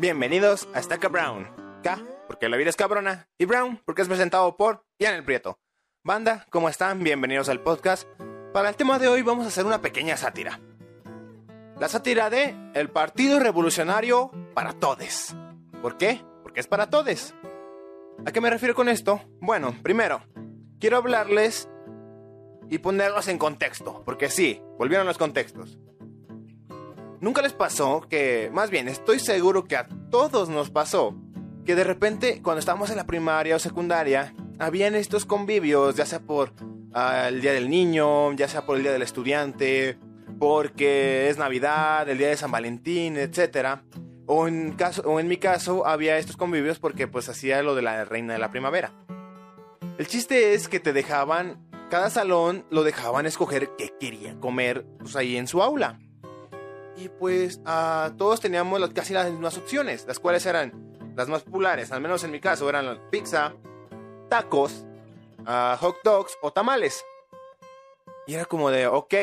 Bienvenidos 0.00 0.66
a 0.72 0.78
Estaca 0.78 1.08
Brown. 1.08 1.46
K, 1.82 1.98
porque 2.26 2.48
la 2.48 2.56
vida 2.56 2.70
es 2.70 2.76
cabrona, 2.76 3.28
y 3.36 3.44
Brown, 3.44 3.82
porque 3.84 4.00
es 4.00 4.08
presentado 4.08 4.56
por 4.56 4.82
Ian 4.98 5.14
el 5.14 5.24
Prieto. 5.24 5.60
Banda, 6.02 6.46
¿cómo 6.48 6.70
están? 6.70 7.04
Bienvenidos 7.04 7.50
al 7.50 7.60
podcast. 7.60 8.08
Para 8.54 8.70
el 8.70 8.76
tema 8.76 8.98
de 8.98 9.08
hoy 9.08 9.20
vamos 9.20 9.44
a 9.44 9.48
hacer 9.48 9.66
una 9.66 9.82
pequeña 9.82 10.16
sátira. 10.16 10.58
La 11.78 11.86
sátira 11.90 12.30
de 12.30 12.56
El 12.72 12.88
Partido 12.88 13.40
Revolucionario 13.40 14.30
para 14.54 14.72
Todes. 14.72 15.36
¿Por 15.82 15.98
qué? 15.98 16.24
Porque 16.42 16.60
es 16.60 16.66
para 16.66 16.88
todes. 16.88 17.34
¿A 18.24 18.32
qué 18.32 18.40
me 18.40 18.48
refiero 18.48 18.74
con 18.74 18.88
esto? 18.88 19.20
Bueno, 19.42 19.76
primero, 19.82 20.22
quiero 20.78 20.96
hablarles 20.96 21.68
y 22.70 22.78
ponerlos 22.78 23.28
en 23.28 23.36
contexto, 23.36 24.02
porque 24.06 24.30
sí, 24.30 24.62
volvieron 24.78 25.06
los 25.06 25.18
contextos. 25.18 25.78
¿Nunca 27.20 27.42
les 27.42 27.52
pasó 27.52 28.00
que, 28.08 28.50
más 28.52 28.70
bien, 28.70 28.88
estoy 28.88 29.18
seguro 29.18 29.64
que 29.64 29.76
a 29.76 29.86
todos 30.10 30.48
nos 30.48 30.70
pasó, 30.70 31.14
que 31.66 31.74
de 31.74 31.84
repente 31.84 32.40
cuando 32.42 32.60
estábamos 32.60 32.88
en 32.90 32.96
la 32.96 33.06
primaria 33.06 33.56
o 33.56 33.58
secundaria, 33.58 34.34
habían 34.58 34.94
estos 34.94 35.26
convivios, 35.26 35.96
ya 35.96 36.06
sea 36.06 36.20
por 36.20 36.54
ah, 36.94 37.28
el 37.28 37.42
Día 37.42 37.52
del 37.52 37.68
Niño, 37.68 38.32
ya 38.32 38.48
sea 38.48 38.64
por 38.64 38.78
el 38.78 38.84
Día 38.84 38.92
del 38.92 39.02
Estudiante, 39.02 39.98
porque 40.38 41.28
es 41.28 41.36
Navidad, 41.36 42.08
el 42.08 42.16
Día 42.16 42.28
de 42.28 42.38
San 42.38 42.50
Valentín, 42.50 43.18
etc. 43.18 43.80
O 44.24 44.48
en, 44.48 44.72
caso, 44.72 45.02
o 45.02 45.20
en 45.20 45.28
mi 45.28 45.36
caso 45.36 45.86
había 45.86 46.16
estos 46.16 46.38
convivios 46.38 46.78
porque 46.78 47.06
pues 47.06 47.28
hacía 47.28 47.62
lo 47.62 47.74
de 47.74 47.82
la 47.82 48.06
Reina 48.06 48.32
de 48.32 48.38
la 48.38 48.50
Primavera. 48.50 48.94
El 49.98 50.06
chiste 50.06 50.54
es 50.54 50.68
que 50.68 50.80
te 50.80 50.94
dejaban, 50.94 51.68
cada 51.90 52.08
salón 52.08 52.64
lo 52.70 52.82
dejaban 52.82 53.26
escoger 53.26 53.72
qué 53.76 53.92
quería 54.00 54.40
comer 54.40 54.86
pues, 54.98 55.16
ahí 55.16 55.36
en 55.36 55.46
su 55.46 55.62
aula. 55.62 55.98
Y 56.96 57.08
pues 57.08 57.60
todos 57.64 58.40
teníamos 58.40 58.80
casi 58.90 59.14
las 59.14 59.30
mismas 59.30 59.56
opciones, 59.56 60.04
las 60.06 60.18
cuales 60.18 60.44
eran 60.46 60.90
las 61.16 61.28
más 61.28 61.42
populares, 61.42 61.92
al 61.92 62.00
menos 62.00 62.24
en 62.24 62.30
mi 62.30 62.40
caso, 62.40 62.68
eran 62.68 62.86
la 62.86 63.10
pizza, 63.10 63.54
tacos, 64.28 64.86
ah, 65.44 65.76
hot 65.80 65.96
dogs 66.04 66.38
o 66.40 66.52
tamales. 66.52 67.04
Y 68.26 68.34
era 68.34 68.44
como 68.44 68.70
de, 68.70 68.86
ok, 68.86 69.14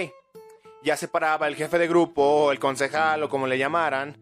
ya 0.84 0.98
se 0.98 1.08
paraba 1.08 1.48
el 1.48 1.56
jefe 1.56 1.78
de 1.80 1.88
grupo, 1.88 2.22
o 2.22 2.52
el 2.52 2.60
concejal 2.60 3.24
o 3.24 3.30
como 3.30 3.48
le 3.48 3.58
llamaran. 3.58 4.18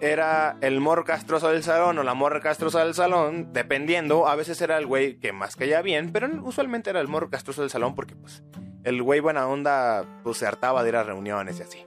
Era 0.00 0.56
el 0.62 0.80
morro 0.80 1.04
castroso 1.04 1.48
del 1.50 1.62
salón 1.62 1.96
o 1.98 2.02
la 2.02 2.14
morra 2.14 2.40
castrosa 2.40 2.84
del 2.84 2.94
salón, 2.94 3.52
dependiendo. 3.52 4.26
A 4.26 4.34
veces 4.34 4.60
era 4.60 4.76
el 4.78 4.86
güey 4.86 5.20
que 5.20 5.32
más 5.32 5.54
caía 5.54 5.80
bien, 5.80 6.12
pero 6.12 6.28
usualmente 6.42 6.90
era 6.90 7.00
el 7.00 7.06
morro 7.06 7.30
castroso 7.30 7.60
del 7.60 7.70
salón 7.70 7.94
porque 7.94 8.16
pues 8.16 8.42
el 8.82 9.00
güey 9.00 9.20
buena 9.20 9.46
onda 9.46 10.04
pues 10.24 10.38
se 10.38 10.46
hartaba 10.46 10.82
de 10.82 10.88
ir 10.88 10.96
a 10.96 11.04
reuniones 11.04 11.60
y 11.60 11.62
así. 11.62 11.86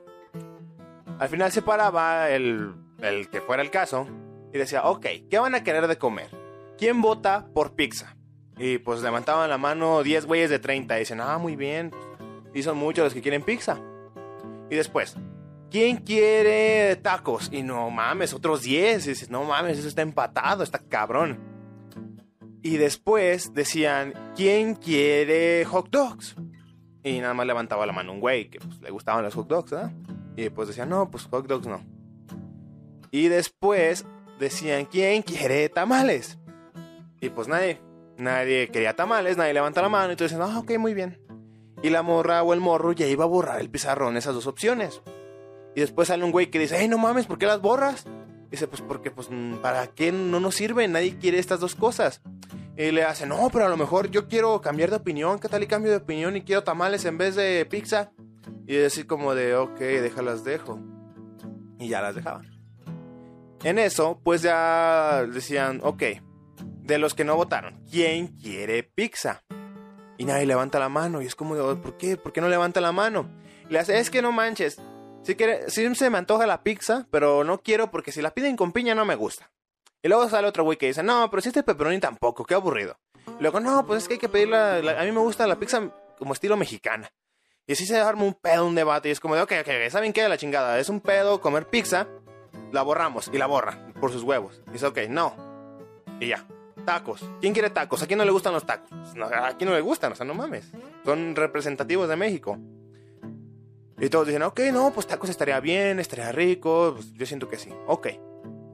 Al 1.20 1.30
final 1.30 1.52
se 1.52 1.62
paraba 1.62 2.30
el, 2.30 2.74
el 3.00 3.30
que 3.30 3.42
fuera 3.42 3.64
el 3.64 3.72
caso 3.72 4.08
y 4.54 4.58
decía, 4.58 4.84
ok, 4.84 5.06
¿qué 5.30 5.40
van 5.40 5.56
a 5.56 5.64
querer 5.64 5.88
de 5.88 5.98
comer? 5.98 6.30
¿Quién 6.78 7.02
vota 7.02 7.48
por 7.54 7.76
pizza? 7.76 8.16
Y 8.58 8.78
pues 8.78 9.02
levantaban 9.02 9.50
la 9.50 9.58
mano 9.58 10.04
10 10.04 10.26
güeyes 10.26 10.50
de 10.50 10.60
30 10.60 10.96
y 10.96 11.00
dicen, 11.00 11.22
ah, 11.22 11.38
muy 11.38 11.56
bien. 11.56 11.92
Y 12.54 12.64
son 12.64 12.78
muchos 12.78 13.06
los 13.06 13.14
que 13.14 13.22
quieren 13.22 13.44
pizza. 13.44 13.80
Y 14.70 14.76
después, 14.76 15.16
¿quién 15.70 15.98
quiere 15.98 16.96
tacos? 16.98 17.50
Y 17.52 17.64
no 17.64 17.90
mames, 17.90 18.34
otros 18.34 18.64
10. 18.64 19.06
Y 19.06 19.10
dices, 19.10 19.30
no 19.30 19.44
mames, 19.44 19.78
eso 19.78 19.88
está 19.88 20.02
empatado, 20.02 20.64
está 20.64 20.80
cabrón. 20.80 21.40
Y 22.62 22.78
después 22.78 23.54
decían, 23.54 24.14
¿quién 24.36 24.76
quiere 24.76 25.66
hot 25.66 25.90
dogs? 25.90 26.36
Y 27.04 27.20
nada 27.20 27.34
más 27.34 27.46
levantaba 27.46 27.86
la 27.86 27.94
mano 27.94 28.14
un 28.14 28.20
güey 28.20 28.50
que 28.50 28.60
pues, 28.60 28.82
le 28.82 28.90
gustaban 28.90 29.24
los 29.24 29.36
hot 29.36 29.48
dogs, 29.48 29.72
¿verdad? 29.72 29.92
Y 30.36 30.50
pues 30.50 30.68
decían, 30.68 30.90
no, 30.90 31.10
pues 31.10 31.26
hot 31.26 31.48
dogs 31.48 31.68
no. 31.68 31.82
Y 33.12 33.30
después 33.30 34.06
decían, 34.40 34.86
¿quién 34.86 35.22
quiere 35.22 35.70
tamales? 35.70 36.38
Y 37.22 37.30
pues 37.30 37.48
nadie, 37.48 37.82
nadie 38.18 38.68
quería 38.70 38.96
tamales, 38.96 39.38
nadie 39.38 39.54
levanta 39.54 39.82
la 39.82 39.90
mano 39.90 40.14
y 40.14 40.16
tú 40.16 40.26
dices, 40.26 40.40
ah, 40.40 40.60
ok, 40.60 40.78
muy 40.78 40.94
bien. 40.94 41.20
Y 41.82 41.90
la 41.90 42.02
morra 42.02 42.44
o 42.44 42.54
el 42.54 42.60
morro 42.60 42.92
ya 42.92 43.08
iba 43.08 43.24
a 43.24 43.28
borrar 43.28 43.62
el 43.62 43.70
pizarrón 43.70 44.18
esas 44.18 44.34
dos 44.34 44.48
opciones. 44.48 45.02
Y 45.76 45.82
después 45.82 46.08
sale 46.08 46.24
un 46.24 46.32
güey 46.32 46.48
que 46.50 46.60
dice, 46.60 46.78
hey, 46.80 46.88
no 46.88 46.98
mames, 46.98 47.26
¿por 47.26 47.38
qué 47.38 47.46
las 47.46 47.62
borras? 47.62 48.06
Dice, 48.50 48.68
pues 48.68 48.82
porque, 48.82 49.12
pues, 49.12 49.30
¿para 49.62 49.88
qué 49.88 50.12
no 50.12 50.40
nos 50.40 50.56
sirve? 50.56 50.88
Nadie 50.88 51.18
quiere 51.18 51.40
estas 51.40 51.60
dos 51.60 51.76
cosas. 51.76 52.22
Y 52.78 52.92
le 52.92 53.04
hace, 53.04 53.26
no, 53.26 53.50
pero 53.52 53.66
a 53.66 53.70
lo 53.70 53.78
mejor 53.78 54.10
yo 54.10 54.28
quiero 54.28 54.62
cambiar 54.62 54.90
de 54.90 54.98
opinión, 54.98 55.40
¿qué 55.40 55.48
tal 55.50 55.64
y 55.64 55.68
cambio 55.68 55.92
de 55.92 55.98
opinión 55.98 56.36
y 56.36 56.42
quiero 56.42 56.64
tamales 56.64 57.06
en 57.06 57.18
vez 57.18 57.36
de 57.36 57.66
pizza? 57.66 58.12
Y 58.68 58.76
decir 58.76 59.06
como 59.08 59.36
de, 59.36 59.56
ok, 59.56 59.78
déjalas 59.80 60.44
dejo. 60.44 60.80
Y 61.80 61.88
ya 61.90 62.02
las 62.02 62.16
dejaban. 62.16 62.50
En 63.64 63.80
eso, 63.80 64.20
pues 64.24 64.42
ya 64.42 65.26
decían, 65.26 65.80
ok, 65.84 66.04
de 66.82 66.98
los 66.98 67.14
que 67.14 67.24
no 67.26 67.36
votaron, 67.36 67.84
¿quién 67.90 68.28
quiere 68.38 68.84
pizza? 68.84 69.44
Y 70.18 70.26
nadie 70.26 70.46
levanta 70.46 70.80
la 70.80 70.90
mano. 70.90 71.22
Y 71.22 71.26
es 71.26 71.36
como, 71.36 71.56
de, 71.56 71.76
¿por 71.76 71.98
qué? 71.98 72.16
¿Por 72.18 72.32
qué 72.32 72.42
no 72.42 72.48
levanta 72.50 72.80
la 72.82 72.92
mano? 72.92 73.30
Y 73.70 73.74
le 73.74 73.80
hace, 73.80 74.00
es 74.00 74.10
que 74.10 74.22
no 74.22 74.32
manches. 74.32 74.80
Si 75.24 75.36
quiere, 75.36 75.70
sí 75.70 75.94
se 75.96 76.10
me 76.10 76.18
antoja 76.20 76.46
la 76.46 76.62
pizza, 76.64 77.08
pero 77.12 77.44
no 77.44 77.62
quiero 77.62 77.90
porque 77.90 78.12
si 78.12 78.22
la 78.22 78.32
piden 78.34 78.56
con 78.56 78.72
piña 78.72 78.94
no 78.96 79.06
me 79.06 79.16
gusta. 79.16 79.52
Y 80.04 80.08
luego 80.08 80.30
sale 80.30 80.48
otro 80.48 80.64
güey 80.64 80.78
que 80.78 80.86
dice, 80.88 81.02
no, 81.02 81.30
pero 81.32 81.42
si 81.42 81.50
este 81.50 81.64
pepperoni 81.64 82.00
tampoco, 82.00 82.46
qué 82.46 82.54
aburrido. 82.54 83.00
Y 83.40 83.42
luego, 83.42 83.60
no, 83.60 83.86
pues 83.88 84.04
es 84.04 84.08
que 84.08 84.14
hay 84.16 84.20
que 84.20 84.30
pedirla, 84.30 84.80
la- 84.84 85.02
a 85.02 85.04
mí 85.04 85.12
me 85.12 85.20
gusta 85.20 85.48
la 85.48 85.56
pizza 85.56 85.82
como 86.20 86.34
estilo 86.34 86.56
mexicana. 86.58 87.10
Y 87.68 87.74
así 87.74 87.86
se 87.86 88.00
arma 88.00 88.24
un 88.24 88.34
pedo, 88.36 88.68
un 88.68 88.76
debate, 88.76 89.10
y 89.10 89.12
es 89.12 89.20
como 89.20 89.36
de, 89.36 89.42
ok, 89.42 89.54
ok, 89.62 89.90
¿saben 89.90 90.14
qué? 90.14 90.28
La 90.28 90.38
chingada, 90.38 90.80
es 90.80 90.90
un 90.90 91.02
pedo 91.02 91.42
comer 91.42 91.68
pizza, 91.68 92.08
la 92.72 92.84
borramos, 92.84 93.30
y 93.34 93.38
la 93.38 93.48
borran, 93.48 93.94
por 94.00 94.12
sus 94.12 94.24
huevos. 94.24 94.62
Y 94.68 94.72
dice, 94.72 94.86
ok, 94.86 95.00
no. 95.10 95.36
Y 96.20 96.28
ya. 96.28 96.46
Tacos. 96.86 97.28
¿Quién 97.42 97.54
quiere 97.54 97.72
tacos? 97.72 98.04
¿A 98.04 98.08
quién 98.08 98.20
no 98.20 98.26
le 98.26 98.32
gustan 98.32 98.54
los 98.54 98.66
tacos? 98.66 98.90
Pues 98.90 99.16
no, 99.16 99.26
a 99.26 99.58
quién 99.58 99.70
no 99.70 99.76
le 99.76 99.82
gustan, 99.82 100.12
o 100.12 100.16
sea, 100.16 100.26
no 100.26 100.36
mames. 100.36 100.72
Son 101.04 101.36
representativos 101.36 102.08
de 102.08 102.16
México. 102.16 102.60
Y 103.98 104.10
todos 104.10 104.28
dicen, 104.28 104.44
ok, 104.44 104.60
no, 104.72 104.92
pues 104.94 105.08
tacos 105.08 105.30
estaría 105.30 105.60
bien, 105.60 106.00
estaría 106.00 106.32
rico. 106.32 106.94
Pues 106.96 107.14
yo 107.14 107.26
siento 107.26 107.48
que 107.48 107.58
sí. 107.58 107.72
Ok. 107.88 108.10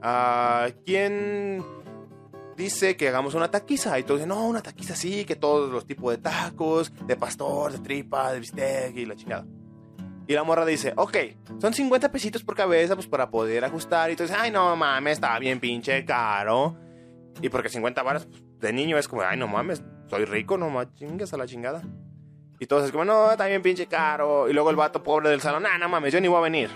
Ah, 0.02 0.68
¿Quién 0.84 1.64
dice 2.56 2.96
que 2.96 3.08
hagamos 3.08 3.34
una 3.34 3.50
taquiza? 3.50 3.98
Y 3.98 4.02
todos 4.02 4.20
dicen, 4.20 4.28
no, 4.28 4.46
una 4.46 4.62
taquiza 4.62 4.94
sí, 4.94 5.24
que 5.24 5.36
todos 5.36 5.70
los 5.70 5.86
tipos 5.86 6.12
de 6.12 6.18
tacos, 6.18 6.92
de 7.06 7.16
pastor, 7.16 7.72
de 7.72 7.78
tripa, 7.78 8.32
de 8.32 8.40
bistec 8.40 8.96
y 8.96 9.06
la 9.06 9.16
chingada. 9.16 9.46
Y 10.26 10.34
la 10.34 10.44
morra 10.44 10.64
dice, 10.64 10.92
ok, 10.96 11.16
son 11.60 11.74
50 11.74 12.10
pesitos 12.12 12.44
por 12.44 12.54
cabeza, 12.54 12.94
pues 12.94 13.06
para 13.08 13.30
poder 13.30 13.64
ajustar. 13.64 14.08
Y 14.10 14.12
entonces, 14.12 14.36
ay, 14.38 14.50
no 14.50 14.74
mames, 14.76 15.14
está 15.14 15.38
bien 15.38 15.60
pinche 15.60 16.04
caro. 16.04 16.76
Y 17.40 17.48
porque 17.48 17.68
50 17.68 18.02
varas 18.02 18.26
pues, 18.26 18.42
de 18.60 18.72
niño 18.72 18.98
es 18.98 19.08
como, 19.08 19.22
ay, 19.22 19.36
no 19.36 19.48
mames, 19.48 19.82
soy 20.08 20.24
rico, 20.24 20.56
no 20.56 20.70
mames, 20.70 20.94
chingas 20.94 21.32
a 21.32 21.36
la 21.36 21.46
chingada. 21.46 21.82
Y 22.60 22.66
todos 22.66 22.84
es 22.84 22.92
como, 22.92 23.04
no, 23.04 23.32
está 23.32 23.46
bien 23.46 23.62
pinche 23.62 23.86
caro. 23.86 24.48
Y 24.48 24.52
luego 24.52 24.70
el 24.70 24.76
vato 24.76 25.02
pobre 25.02 25.28
del 25.28 25.40
salón, 25.40 25.66
ah, 25.66 25.78
no 25.78 25.88
mames, 25.88 26.12
yo 26.12 26.20
ni 26.20 26.28
voy 26.28 26.38
a 26.38 26.42
venir. 26.42 26.70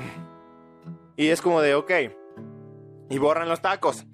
Y 1.16 1.28
es 1.28 1.40
como 1.40 1.60
de, 1.60 1.74
ok. 1.74 1.90
Y 3.08 3.18
borran 3.18 3.48
los 3.48 3.62
tacos. 3.62 4.04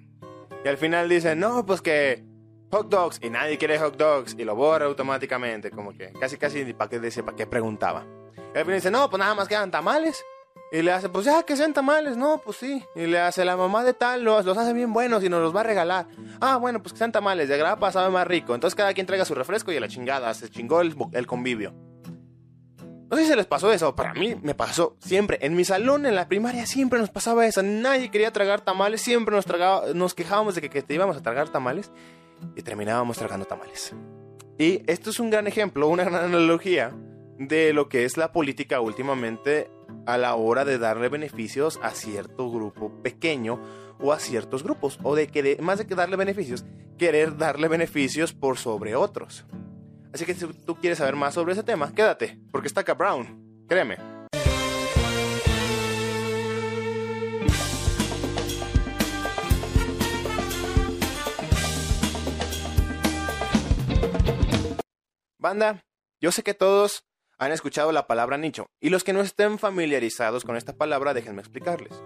Y 0.65 0.69
al 0.69 0.77
final 0.77 1.09
dicen, 1.09 1.41
no, 1.41 1.67
pues 1.67 1.81
que 1.81 2.25
hot 2.71 2.89
dogs. 2.89 3.19
Y 3.23 3.31
nadie 3.31 3.59
quiere 3.59 3.79
hot 3.79 3.97
dogs. 3.97 4.35
Y 4.39 4.45
lo 4.45 4.55
borra 4.55 4.87
automáticamente. 4.87 5.71
Como 5.71 5.93
que 5.93 6.13
casi, 6.13 6.37
casi, 6.37 6.73
¿para 6.73 6.91
qué, 6.91 7.01
dice, 7.01 7.23
¿para 7.23 7.37
qué 7.37 7.47
preguntaba? 7.47 8.07
Y 8.55 8.59
al 8.59 8.65
final 8.65 8.75
dice, 8.75 8.91
no, 8.91 9.09
pues 9.11 9.19
nada 9.19 9.35
más 9.35 9.49
quedan 9.49 9.71
tamales. 9.71 10.23
Y 10.73 10.81
le 10.81 10.91
hace, 10.91 11.11
pues 11.11 11.27
ya 11.27 11.43
que 11.43 11.55
sean 11.55 11.75
tamales, 11.75 12.17
no, 12.17 12.41
pues 12.43 12.57
sí. 12.57 12.83
Y 12.97 13.07
le 13.07 13.21
hace, 13.21 13.45
la 13.45 13.59
mamá 13.59 13.85
de 13.85 13.93
tal 13.93 14.25
los, 14.25 14.47
los 14.47 14.57
hace 14.57 14.73
bien 14.73 14.91
buenos 14.95 15.23
y 15.23 15.29
nos 15.29 15.43
los 15.43 15.55
va 15.55 15.61
a 15.61 15.65
regalar. 15.65 16.07
Ah, 16.41 16.57
bueno, 16.57 16.83
pues 16.83 16.95
que 16.95 16.99
sean 16.99 17.13
tamales, 17.13 17.51
de 17.51 17.59
grapa 17.59 17.93
sabe 17.93 18.09
más 18.09 18.27
rico. 18.27 18.55
Entonces 18.55 18.75
cada 18.75 18.95
quien 18.95 19.07
traiga 19.07 19.27
su 19.27 19.35
refresco 19.35 19.71
y 19.71 19.77
a 19.77 19.81
la 19.81 19.89
chingada, 19.89 20.33
se 20.33 20.49
chingó 20.49 20.81
el, 20.81 20.97
el 21.13 21.27
convivio. 21.27 21.75
No 23.13 23.19
sé 23.19 23.25
si 23.25 23.29
se 23.29 23.37
les 23.37 23.45
pasó 23.47 23.71
eso, 23.71 23.95
para 23.95 24.15
mí 24.15 24.35
me 24.43 24.55
pasó 24.55 24.97
siempre. 24.99 25.39
En 25.43 25.55
mi 25.55 25.65
salón, 25.67 26.07
en 26.07 26.15
la 26.15 26.29
primaria, 26.29 26.65
siempre 26.65 26.99
nos 26.99 27.11
pasaba 27.11 27.47
eso. 27.47 27.63
Nadie 27.63 28.11
quería 28.11 28.33
tragar 28.33 28.63
tamales, 28.63 29.03
siempre 29.03 29.37
nos, 29.37 30.15
quejábamos 30.15 30.55
de 30.55 30.63
que, 30.63 30.71
que 30.71 30.81
te 30.83 30.95
íbamos 30.95 31.19
a 31.19 31.23
tragar 31.23 31.51
tamales 31.51 31.93
y 32.57 32.63
terminábamos 32.63 33.19
tragando 33.19 33.45
tamales. 33.45 33.95
Y 34.59 34.83
esto 34.91 35.11
es 35.11 35.21
un 35.21 35.29
gran 35.29 35.47
ejemplo, 35.47 35.89
una 35.89 36.05
gran 36.05 36.25
analogía 36.25 36.91
de 37.39 37.75
lo 37.75 37.91
que 37.91 38.05
es 38.07 38.17
la 38.17 38.33
política 38.33 38.81
últimamente 38.81 39.71
a 40.07 40.17
la 40.17 40.35
hora 40.35 40.65
de 40.65 40.79
darle 40.79 41.11
beneficios 41.11 41.79
a 41.83 41.91
cierto 41.91 42.51
grupo 42.51 43.03
pequeño 43.03 43.61
o 44.01 44.15
a 44.15 44.19
ciertos 44.21 44.63
grupos. 44.63 44.99
O 45.03 45.15
de 45.15 45.27
que 45.27 45.43
de- 45.43 45.57
más 45.61 45.77
de 45.79 45.87
que 45.87 45.95
darle 45.95 46.17
beneficios, 46.17 46.65
querer 46.97 47.37
darle 47.37 47.69
beneficios 47.69 48.33
por 48.33 48.57
sobre 48.57 48.97
otros. 48.97 49.45
Así 50.13 50.27
que 50.27 50.35
si 50.35 50.47
tú 50.47 50.77
quieres 50.77 50.99
saber 50.99 51.17
más 51.17 51.35
sobre 51.35 51.55
ese 51.55 51.63
tema, 51.63 51.93
quédate, 51.95 52.39
porque 52.51 52.69
está 52.69 52.83
Brown. 52.83 53.65
Créeme. 53.67 53.97
Banda, 65.39 65.83
yo 66.21 66.31
sé 66.31 66.43
que 66.43 66.55
todos 66.55 67.05
han 67.39 67.51
escuchado 67.51 67.91
la 67.91 68.07
palabra 68.07 68.37
nicho, 68.37 68.67
y 68.81 68.91
los 68.91 69.03
que 69.03 69.13
no 69.13 69.23
estén 69.23 69.59
familiarizados 69.59 70.45
con 70.45 70.57
esta 70.57 70.77
palabra, 70.77 71.15
déjenme 71.15 71.41
explicarles. 71.41 72.01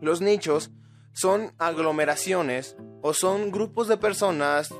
Los 0.00 0.20
nichos 0.20 0.70
son 1.14 1.52
aglomeraciones 1.58 2.76
o 3.02 3.14
son 3.14 3.50
grupos 3.50 3.88
de 3.88 3.96
personas 3.96 4.72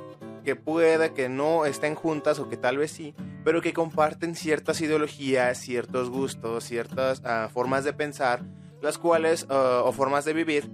que 0.45 0.57
puede 0.57 1.13
que 1.13 1.29
no 1.29 1.65
estén 1.65 1.95
juntas 1.95 2.39
o 2.39 2.49
que 2.49 2.57
tal 2.57 2.79
vez 2.79 2.93
sí, 2.93 3.15
pero 3.45 3.63
que 3.63 3.73
comparten 3.73 4.37
ciertas 4.37 4.81
ideologías, 4.81 5.59
ciertos 5.59 6.11
gustos, 6.11 6.65
ciertas 6.65 7.21
uh, 7.21 7.49
formas 7.49 7.85
de 7.85 7.93
pensar, 7.93 8.45
las 8.81 8.99
cuales, 8.99 9.45
uh, 9.45 9.85
o 9.85 9.93
formas 9.93 10.25
de 10.25 10.35
vivir, 10.35 10.71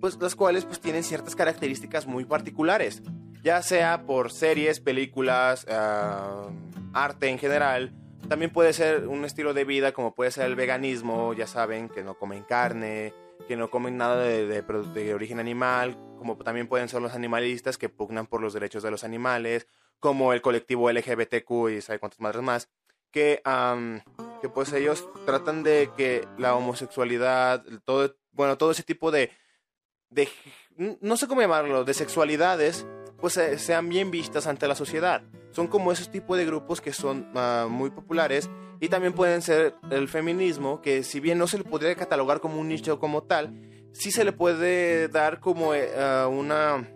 pues 0.00 0.18
las 0.20 0.34
cuales 0.34 0.64
pues 0.64 0.80
tienen 0.80 1.04
ciertas 1.04 1.36
características 1.36 2.06
muy 2.06 2.24
particulares, 2.24 3.02
ya 3.42 3.62
sea 3.62 4.06
por 4.06 4.32
series, 4.32 4.80
películas, 4.80 5.66
uh, 5.68 6.50
arte 6.92 7.28
en 7.28 7.38
general, 7.38 7.92
también 8.28 8.52
puede 8.52 8.72
ser 8.72 9.08
un 9.08 9.24
estilo 9.24 9.54
de 9.54 9.64
vida 9.64 9.92
como 9.92 10.14
puede 10.14 10.30
ser 10.30 10.46
el 10.46 10.54
veganismo, 10.54 11.34
ya 11.34 11.46
saben, 11.46 11.88
que 11.88 12.04
no 12.04 12.14
comen 12.14 12.44
carne, 12.44 13.12
que 13.48 13.56
no 13.56 13.70
comen 13.70 13.96
nada 13.96 14.22
de, 14.22 14.46
de, 14.46 14.62
de, 14.62 15.14
origen 15.14 15.40
animal, 15.40 15.96
como 16.20 16.36
también 16.36 16.68
pueden 16.68 16.90
ser 16.90 17.00
los 17.00 17.14
animalistas 17.14 17.78
que 17.78 17.88
pugnan 17.88 18.26
por 18.26 18.42
los 18.42 18.52
derechos 18.52 18.82
de 18.82 18.90
los 18.90 19.04
animales, 19.04 19.66
como 20.00 20.34
el 20.34 20.42
colectivo 20.42 20.90
LGBTQ 20.92 21.70
y 21.70 21.80
sabe 21.80 21.98
cuántas 21.98 22.20
madres 22.20 22.42
más, 22.42 22.68
que, 23.10 23.42
um, 23.46 24.00
que 24.42 24.50
pues 24.50 24.70
ellos 24.74 25.08
tratan 25.24 25.62
de 25.62 25.90
que 25.96 26.28
la 26.36 26.54
homosexualidad, 26.54 27.64
todo, 27.86 28.14
bueno, 28.32 28.58
todo 28.58 28.70
ese 28.70 28.82
tipo 28.82 29.10
de, 29.10 29.30
de 30.10 30.28
no 30.76 31.16
sé 31.16 31.26
cómo 31.26 31.40
llamarlo, 31.40 31.84
de 31.84 31.94
sexualidades, 31.94 32.86
pues 33.18 33.40
sean 33.56 33.88
bien 33.88 34.10
vistas 34.10 34.46
ante 34.46 34.68
la 34.68 34.74
sociedad. 34.74 35.22
Son 35.52 35.68
como 35.68 35.90
esos 35.90 36.10
tipos 36.10 36.36
de 36.36 36.44
grupos 36.44 36.82
que 36.82 36.92
son 36.92 37.34
uh, 37.34 37.66
muy 37.66 37.90
populares 37.90 38.50
y 38.78 38.88
también 38.88 39.14
pueden 39.14 39.40
ser 39.40 39.74
el 39.90 40.06
feminismo, 40.08 40.82
que 40.82 41.02
si 41.02 41.18
bien 41.18 41.38
no 41.38 41.46
se 41.46 41.56
le 41.56 41.64
podría 41.64 41.94
catalogar 41.94 42.40
como 42.40 42.60
un 42.60 42.68
nicho 42.68 42.98
como 42.98 43.22
tal, 43.22 43.79
sí 43.92 44.10
se 44.10 44.24
le 44.24 44.32
puede 44.32 45.08
dar 45.08 45.40
como 45.40 45.70
uh, 45.70 46.28
una 46.28 46.88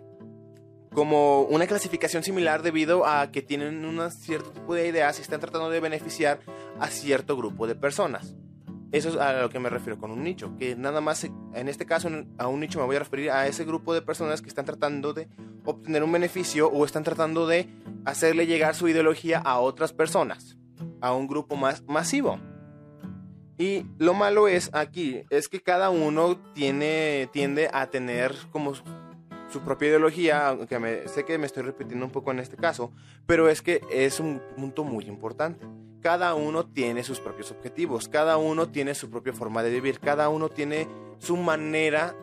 como 0.95 1.41
una 1.41 1.67
clasificación 1.67 2.23
similar 2.23 2.63
debido 2.63 3.05
a 3.05 3.29
que 3.29 3.41
tienen 3.41 3.85
un 3.85 4.09
cierto 4.11 4.51
tipo 4.51 4.73
de 4.73 4.87
ideas 4.87 5.19
y 5.19 5.21
están 5.21 5.41
tratando 5.41 5.69
de 5.69 5.81
beneficiar 5.81 6.39
a 6.79 6.87
cierto 6.87 7.35
grupo 7.35 7.67
de 7.67 7.75
personas. 7.75 8.33
Eso 8.91 9.09
es 9.09 9.17
a 9.17 9.41
lo 9.41 9.49
que 9.49 9.59
me 9.59 9.69
refiero 9.69 9.99
con 9.99 10.09
un 10.09 10.23
nicho, 10.23 10.55
que 10.57 10.77
nada 10.77 11.01
más, 11.01 11.25
en 11.25 11.67
este 11.67 11.85
caso, 11.85 12.09
a 12.37 12.47
un 12.47 12.59
nicho 12.61 12.79
me 12.79 12.85
voy 12.85 12.95
a 12.95 12.99
referir 12.99 13.29
a 13.29 13.45
ese 13.45 13.65
grupo 13.65 13.93
de 13.93 14.01
personas 14.01 14.41
que 14.41 14.47
están 14.47 14.63
tratando 14.63 15.11
de 15.11 15.27
obtener 15.65 16.01
un 16.01 16.13
beneficio 16.13 16.69
o 16.69 16.85
están 16.85 17.03
tratando 17.03 17.45
de 17.45 17.67
hacerle 18.05 18.47
llegar 18.47 18.73
su 18.73 18.87
ideología 18.87 19.39
a 19.39 19.59
otras 19.59 19.91
personas, 19.91 20.57
a 21.01 21.13
un 21.13 21.27
grupo 21.27 21.57
más 21.57 21.83
masivo. 21.83 22.39
Y 23.57 23.85
lo 23.99 24.13
malo 24.13 24.47
es 24.47 24.69
aquí, 24.73 25.23
es 25.29 25.47
que 25.47 25.61
cada 25.61 25.89
uno 25.89 26.37
tiene, 26.53 27.29
tiende 27.31 27.69
a 27.71 27.87
tener 27.87 28.35
como 28.51 28.73
su 28.75 29.61
propia 29.61 29.89
ideología, 29.89 30.49
aunque 30.49 30.77
me, 30.79 31.07
sé 31.07 31.23
que 31.23 31.37
me 31.37 31.45
estoy 31.45 31.63
repitiendo 31.63 32.05
un 32.05 32.11
poco 32.11 32.31
en 32.31 32.39
este 32.39 32.57
caso, 32.57 32.91
pero 33.25 33.47
es 33.47 33.61
que 33.61 33.81
es 33.89 34.19
un 34.19 34.41
punto 34.57 34.83
muy 34.83 35.05
importante. 35.05 35.65
Cada 36.01 36.35
uno 36.35 36.65
tiene 36.65 37.03
sus 37.03 37.19
propios 37.21 37.51
objetivos, 37.51 38.09
cada 38.09 38.37
uno 38.37 38.67
tiene 38.67 38.93
su 38.93 39.09
propia 39.09 39.33
forma 39.33 39.63
de 39.63 39.71
vivir, 39.71 39.99
cada 39.99 40.27
uno 40.27 40.49
tiene 40.49 40.87
su 41.19 41.37
manera 41.37 42.13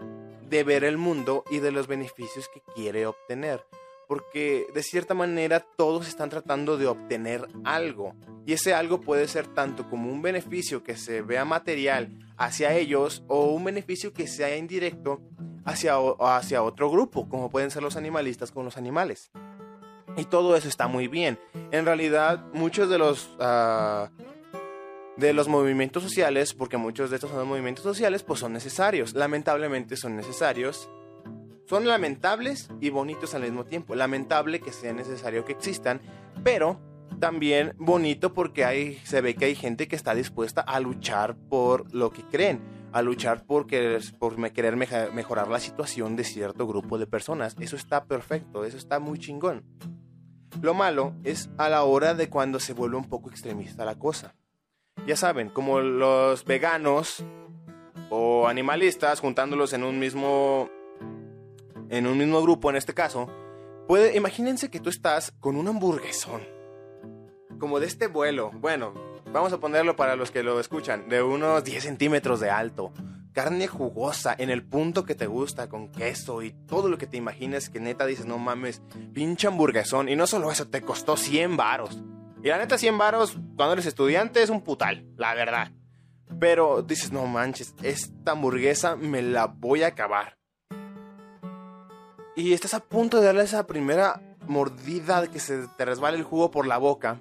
de 0.49 0.65
ver 0.65 0.85
el 0.85 0.99
mundo 0.99 1.45
y 1.51 1.61
de 1.61 1.73
los 1.73 1.87
beneficios 1.87 2.51
que 2.53 2.61
quiere 2.75 3.07
obtener. 3.07 3.65
Porque 4.13 4.67
de 4.75 4.83
cierta 4.83 5.15
manera 5.15 5.61
todos 5.61 6.07
están 6.07 6.29
tratando 6.29 6.77
de 6.77 6.87
obtener 6.87 7.49
algo. 7.65 8.15
Y 8.45 8.53
ese 8.53 8.75
algo 8.75 9.01
puede 9.01 9.27
ser 9.27 9.47
tanto 9.47 9.89
como 9.89 10.13
un 10.13 10.21
beneficio 10.21 10.83
que 10.83 10.99
se 10.99 11.23
vea 11.23 11.47
material 11.47 12.19
hacia 12.37 12.75
ellos 12.75 13.25
o 13.27 13.47
un 13.47 13.65
beneficio 13.65 14.13
que 14.13 14.27
sea 14.27 14.55
indirecto 14.55 15.23
hacia, 15.65 15.95
hacia 16.21 16.63
otro 16.63 16.91
grupo, 16.91 17.27
como 17.27 17.49
pueden 17.49 17.71
ser 17.71 17.83
los 17.83 17.97
animalistas 17.97 18.53
con 18.53 18.67
los 18.67 18.77
animales. 18.77 19.31
Y 20.19 20.27
todo 20.27 20.57
eso 20.57 20.69
está 20.69 20.89
muy 20.89 21.09
bien. 21.09 21.39
En 21.71 21.87
realidad, 21.87 22.45
muchos 22.53 22.91
de 22.91 22.99
los, 22.99 23.31
uh, 23.41 24.11
de 25.17 25.33
los 25.33 25.49
movimientos 25.49 26.03
sociales, 26.03 26.53
porque 26.53 26.77
muchos 26.77 27.09
de 27.09 27.17
estos 27.17 27.31
son 27.31 27.49
movimientos 27.49 27.83
sociales, 27.83 28.23
pues 28.23 28.41
son 28.41 28.53
necesarios. 28.53 29.15
Lamentablemente 29.15 29.97
son 29.97 30.17
necesarios. 30.17 30.91
Son 31.67 31.87
lamentables 31.87 32.69
y 32.81 32.91
bonitos 32.91 33.35
al 33.35 33.43
mismo 33.43 33.65
tiempo. 33.65 33.95
Lamentable 33.95 34.61
que 34.61 34.73
sea 34.73 34.93
necesario 34.93 35.45
que 35.45 35.53
existan, 35.53 36.01
pero 36.45 36.81
también 37.21 37.75
bonito 37.79 38.35
porque 38.35 38.65
hay, 38.65 38.97
se 39.05 39.21
ve 39.21 39.35
que 39.35 39.47
hay 39.47 39.55
gente 39.55 39.89
que 39.89 39.97
está 39.97 40.15
dispuesta 40.15 40.61
a 40.61 40.81
luchar 40.81 41.37
por 41.37 41.95
lo 41.95 42.11
que 42.11 42.23
creen 42.23 42.61
a 42.93 43.03
luchar 43.03 43.45
por 43.45 43.67
querer, 43.67 44.03
por 44.19 44.53
querer 44.53 44.77
mejorar 44.77 45.49
la 45.49 45.61
situación 45.61 46.15
de 46.15 46.25
cierto 46.25 46.67
grupo 46.67 46.99
de 46.99 47.07
personas. 47.07 47.57
Eso 47.59 47.77
está 47.77 48.05
perfecto, 48.05 48.65
eso 48.65 48.77
está 48.77 49.01
muy 49.01 49.19
chingón. 49.19 49.65
Lo 50.61 50.75
malo 50.75 51.15
es 51.25 51.51
a 51.57 51.69
la 51.71 51.83
hora 51.85 52.15
de 52.15 52.29
cuando 52.29 52.61
se 52.61 52.75
vuelve 52.75 52.97
un 52.97 53.09
poco 53.09 53.31
extremista 53.31 53.85
la 53.87 53.99
cosa. 53.99 54.35
Ya 55.07 55.17
saben, 55.17 55.49
como 55.49 55.81
los 55.81 56.45
veganos 56.45 57.25
o 58.11 58.47
animalistas 58.47 59.21
juntándolos 59.21 59.73
en 59.73 59.85
un 59.85 59.99
mismo 59.99 60.69
en 61.93 62.07
un 62.07 62.19
mismo 62.19 62.43
grupo 62.43 62.71
en 62.71 62.77
este 62.77 62.95
caso, 62.95 63.29
puede 63.87 64.17
imagínense 64.17 64.71
que 64.71 64.81
tú 64.81 64.89
estás 64.89 65.31
con 65.39 65.57
un 65.57 65.69
hamburguesón 65.69 66.41
como 67.63 67.79
de 67.79 67.87
este 67.87 68.09
vuelo. 68.09 68.51
Bueno, 68.55 68.93
vamos 69.27 69.53
a 69.53 69.61
ponerlo 69.61 69.95
para 69.95 70.17
los 70.17 70.33
que 70.33 70.43
lo 70.43 70.59
escuchan, 70.59 71.09
de 71.09 71.23
unos 71.23 71.63
10 71.63 71.85
centímetros 71.85 72.41
de 72.41 72.51
alto. 72.51 72.93
Carne 73.33 73.69
jugosa 73.69 74.35
en 74.37 74.51
el 74.51 74.65
punto 74.65 75.05
que 75.05 75.15
te 75.15 75.29
gusta, 75.29 75.69
con 75.69 75.93
queso 75.93 76.43
y 76.43 76.53
todo 76.67 76.89
lo 76.89 76.99
que 76.99 77.07
te 77.07 77.19
imagines 77.19 77.71
que 77.71 77.79
neta 77.79 78.05
dices, 78.05 78.27
no 78.27 78.39
mames, 78.39 78.83
pinche 79.15 79.47
hamburguesón. 79.47 80.09
Y 80.09 80.17
no 80.17 80.27
solo 80.27 80.51
eso, 80.51 80.67
te 80.69 80.83
costó 80.83 81.17
100 81.17 81.57
varos. 81.57 82.03
Y 82.43 82.49
la 82.49 82.59
neta 82.59 82.79
100 82.79 82.99
varos 82.99 83.39
cuando 83.55 83.75
eres 83.75 83.87
estudiante 83.87 84.43
es 84.43 84.51
un 84.51 84.63
putal, 84.63 85.07
la 85.17 85.33
verdad. 85.35 85.71
Pero 86.41 86.83
dices, 86.83 87.13
no 87.13 87.27
manches, 87.27 87.77
esta 87.85 88.33
hamburguesa 88.33 88.97
me 88.97 89.23
la 89.23 89.47
voy 89.47 89.85
a 89.85 89.89
acabar. 89.89 90.42
Y 92.35 92.53
estás 92.53 92.75
a 92.75 92.81
punto 92.81 93.21
de 93.21 93.27
darle 93.27 93.45
esa 93.45 93.67
primera 93.67 94.21
mordida 94.47 95.27
que 95.31 95.39
se 95.39 95.69
te 95.77 95.85
resbale 95.85 96.17
el 96.17 96.25
jugo 96.25 96.51
por 96.51 96.67
la 96.67 96.79
boca. 96.79 97.21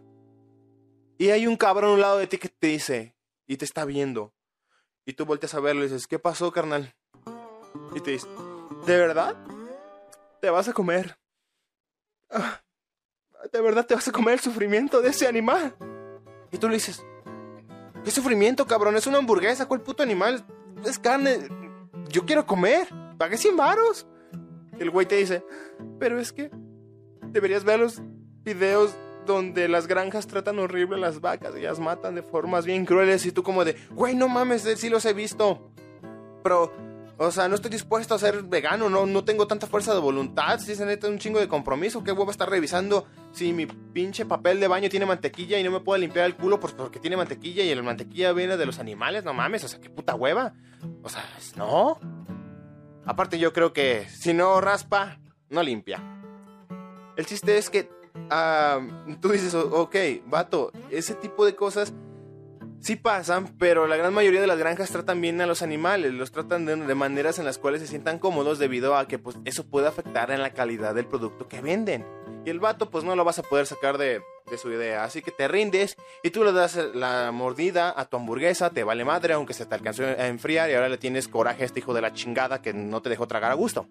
Y 1.18 1.30
hay 1.30 1.48
un 1.48 1.58
cabrón 1.58 1.92
a 1.92 1.94
un 1.94 2.02
lado 2.02 2.18
de 2.18 2.28
ti 2.28 2.38
que 2.38 2.50
te 2.50 2.68
dice, 2.68 3.16
y 3.46 3.58
te 3.58 3.66
está 3.66 3.86
viendo. 3.86 4.34
Y 5.06 5.14
tú 5.14 5.26
volteas 5.26 5.54
a 5.54 5.60
verlo 5.60 5.82
y 5.82 5.88
dices, 5.88 6.08
¿qué 6.08 6.20
pasó, 6.20 6.52
carnal? 6.52 6.96
Y 7.94 8.00
te 8.00 8.12
dice, 8.12 8.28
¿de 8.86 8.98
verdad? 8.98 9.36
¿Te 10.40 10.50
vas 10.50 10.68
a 10.70 10.74
comer? 10.74 11.18
Ah, 12.30 12.62
¿De 13.52 13.62
verdad 13.62 13.86
te 13.86 13.96
vas 13.96 14.08
a 14.08 14.12
comer 14.12 14.36
el 14.36 14.40
sufrimiento 14.40 15.02
de 15.02 15.10
ese 15.10 15.28
animal? 15.28 15.76
Y 16.52 16.58
tú 16.58 16.70
le 16.70 16.76
dices, 16.76 17.04
¿qué 18.04 18.12
sufrimiento, 18.12 18.66
cabrón? 18.66 18.96
Es 18.96 19.08
una 19.08 19.18
hamburguesa, 19.18 19.68
¿cuál 19.68 19.82
puto 19.82 20.04
animal? 20.04 20.46
Es 20.86 20.98
carne. 20.98 21.40
Yo 22.10 22.26
quiero 22.26 22.46
comer. 22.46 22.88
Pagué 23.18 23.38
100 23.38 23.58
varos. 23.58 24.08
Y 24.78 24.82
el 24.82 24.90
güey 24.90 25.06
te 25.06 25.16
dice, 25.16 25.44
pero 26.00 26.20
es 26.20 26.32
que 26.32 26.52
deberías 27.32 27.64
ver 27.64 27.80
los 27.80 28.02
videos 28.44 28.96
donde 29.26 29.68
las 29.68 29.88
granjas 29.88 30.28
tratan 30.28 30.60
horrible 30.60 30.98
a 30.98 31.00
las 31.00 31.22
vacas 31.22 31.54
y 31.58 31.62
las 31.62 31.80
matan 31.80 32.16
de 32.16 32.24
formas 32.24 32.66
bien 32.66 32.86
crueles 32.86 33.26
y 33.26 33.32
tú 33.32 33.44
como 33.44 33.64
de, 33.66 33.76
güey, 33.92 34.16
no 34.16 34.28
mames, 34.28 34.64
sí 34.78 34.90
los 34.90 35.06
he 35.06 35.14
visto. 35.14 35.72
Pero, 36.44 36.74
o 37.18 37.32
sea, 37.32 37.48
no 37.48 37.56
estoy 37.56 37.70
dispuesto 37.70 38.16
a 38.16 38.20
ser 38.20 38.44
vegano, 38.44 38.90
no, 38.90 39.06
no 39.06 39.24
tengo 39.24 39.46
tanta 39.48 39.68
fuerza 39.68 39.94
de 39.94 40.00
voluntad, 40.00 40.60
si 40.60 40.76
se 40.76 40.86
neta 40.86 41.08
un 41.08 41.20
chingo 41.20 41.40
de 41.40 41.48
compromiso, 41.48 42.04
qué 42.04 42.12
huevo 42.12 42.32
estar 42.32 42.50
revisando 42.50 43.06
si 43.32 43.54
mi 43.54 43.68
pinche 43.68 44.26
papel 44.26 44.60
de 44.60 44.68
baño 44.68 44.90
tiene 44.90 45.06
mantequilla 45.06 45.60
y 45.60 45.64
no 45.64 45.72
me 45.72 45.82
puedo 45.82 46.00
limpiar 46.00 46.26
el 46.26 46.36
culo 46.36 46.60
pues 46.60 46.74
porque 46.74 47.00
tiene 47.00 47.18
mantequilla 47.18 47.64
y 47.64 47.74
la 47.76 47.84
mantequilla 47.84 48.34
viene 48.34 48.58
de 48.58 48.66
los 48.66 48.80
animales, 48.80 49.24
no 49.24 49.34
mames, 49.34 49.64
o 49.64 49.68
sea, 49.68 49.80
qué 49.80 49.90
puta 49.90 50.16
hueva. 50.16 50.54
O 51.04 51.10
sea, 51.10 51.24
no. 51.56 52.00
Aparte 53.06 53.40
yo 53.40 53.54
creo 53.54 53.74
que 53.74 54.08
si 54.10 54.34
no 54.34 54.62
raspa, 54.62 55.20
no 55.50 55.64
limpia. 55.64 56.02
El 57.16 57.26
chiste 57.26 57.58
es 57.58 57.70
que 57.70 57.90
tú 59.20 59.30
dices, 59.30 59.54
ok, 59.54 59.96
vato, 60.26 60.72
ese 60.90 61.16
tipo 61.16 61.46
de 61.46 61.56
cosas 61.56 61.94
sí 62.80 62.96
pasan, 62.96 63.56
pero 63.58 63.88
la 63.88 63.96
gran 63.96 64.14
mayoría 64.14 64.42
de 64.42 64.48
las 64.48 64.58
granjas 64.58 64.90
tratan 64.90 65.22
bien 65.22 65.40
a 65.42 65.46
los 65.46 65.62
animales, 65.62 66.14
los 66.14 66.32
tratan 66.32 66.66
de, 66.66 66.96
maneras 66.96 67.40
en 67.40 67.46
las 67.46 67.58
cuales 67.58 67.82
se 67.82 67.88
sientan 67.88 68.20
cómodos 68.20 68.60
debido 68.60 68.96
a 68.96 69.08
que 69.08 69.20
pues, 69.20 69.38
eso 69.46 69.68
puede 69.68 69.88
afectar 69.88 70.32
en 70.32 70.42
la 70.42 70.54
calidad 70.54 70.96
del 70.96 71.06
producto 71.08 71.48
que 71.48 71.62
venden. 71.62 72.06
Y 72.46 72.50
el 72.50 72.60
vato 72.60 72.90
pues 72.90 73.04
no 73.04 73.16
lo 73.16 73.24
vas 73.24 73.40
a 73.40 73.44
poder 73.44 73.68
sacar 73.68 73.98
de, 73.98 74.22
de 74.50 74.58
su 74.58 74.72
idea, 74.72 75.04
así 75.04 75.22
que 75.22 75.32
te 75.32 75.48
rindes 75.48 75.96
y 76.24 76.32
tú 76.32 76.44
le 76.44 76.52
das 76.52 76.78
la 76.94 77.32
mordida 77.32 77.94
a 77.96 78.06
tu 78.06 78.18
hamburguesa, 78.18 78.70
te 78.70 78.84
vale 78.84 79.06
madre 79.06 79.34
aunque 79.34 79.54
se 79.54 79.66
te 79.66 79.76
alcanzó 79.76 80.04
a 80.04 80.28
enfriar 80.28 80.70
y 80.70 80.74
ahora 80.74 80.90
le 80.90 80.98
tienes 80.98 81.28
coraje 81.28 81.64
a 81.64 81.66
este 81.66 81.80
hijo 81.80 81.94
de 81.94 82.02
la 82.02 82.14
chingada 82.14 82.62
que 82.62 82.74
no 82.74 83.02
te 83.02 83.10
dejó 83.10 83.28
tragar 83.28 83.52
a 83.52 83.56
gusto. 83.56 83.88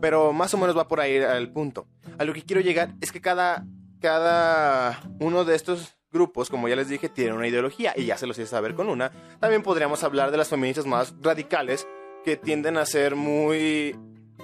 Pero 0.00 0.32
más 0.32 0.54
o 0.54 0.58
menos 0.58 0.76
va 0.76 0.88
por 0.88 1.00
ahí 1.00 1.18
al 1.18 1.52
punto. 1.52 1.86
A 2.18 2.24
lo 2.24 2.32
que 2.32 2.42
quiero 2.42 2.62
llegar 2.62 2.94
es 3.00 3.12
que 3.12 3.20
cada, 3.20 3.64
cada 4.00 5.00
uno 5.20 5.44
de 5.44 5.54
estos 5.54 5.96
grupos, 6.12 6.50
como 6.50 6.68
ya 6.68 6.76
les 6.76 6.88
dije, 6.88 7.08
tiene 7.08 7.34
una 7.34 7.46
ideología 7.46 7.92
y 7.96 8.06
ya 8.06 8.16
se 8.16 8.26
los 8.26 8.38
hice 8.38 8.48
saber 8.48 8.74
con 8.74 8.88
una. 8.88 9.10
También 9.40 9.62
podríamos 9.62 10.02
hablar 10.02 10.30
de 10.30 10.38
las 10.38 10.48
feministas 10.48 10.86
más 10.86 11.14
radicales 11.20 11.86
que 12.24 12.36
tienden 12.36 12.76
a 12.76 12.86
ser 12.86 13.14
muy... 13.14 13.96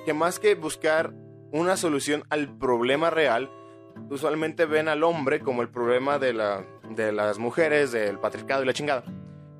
que 0.05 0.15
más 0.15 0.39
que 0.39 0.55
buscar 0.55 1.13
una 1.53 1.77
solución 1.77 2.25
al 2.29 2.57
problema 2.59 3.11
real, 3.11 3.51
usualmente 4.11 4.67
ven 4.67 4.89
al 4.89 5.03
hombre 5.05 5.41
como 5.41 5.63
el 5.63 5.69
problema 5.69 6.19
de, 6.19 6.33
la, 6.33 6.65
de 6.91 7.13
las 7.13 7.39
mujeres, 7.39 7.93
del 7.93 8.19
patriarcado 8.19 8.63
y 8.63 8.67
la 8.67 8.73
chingada. 8.73 9.05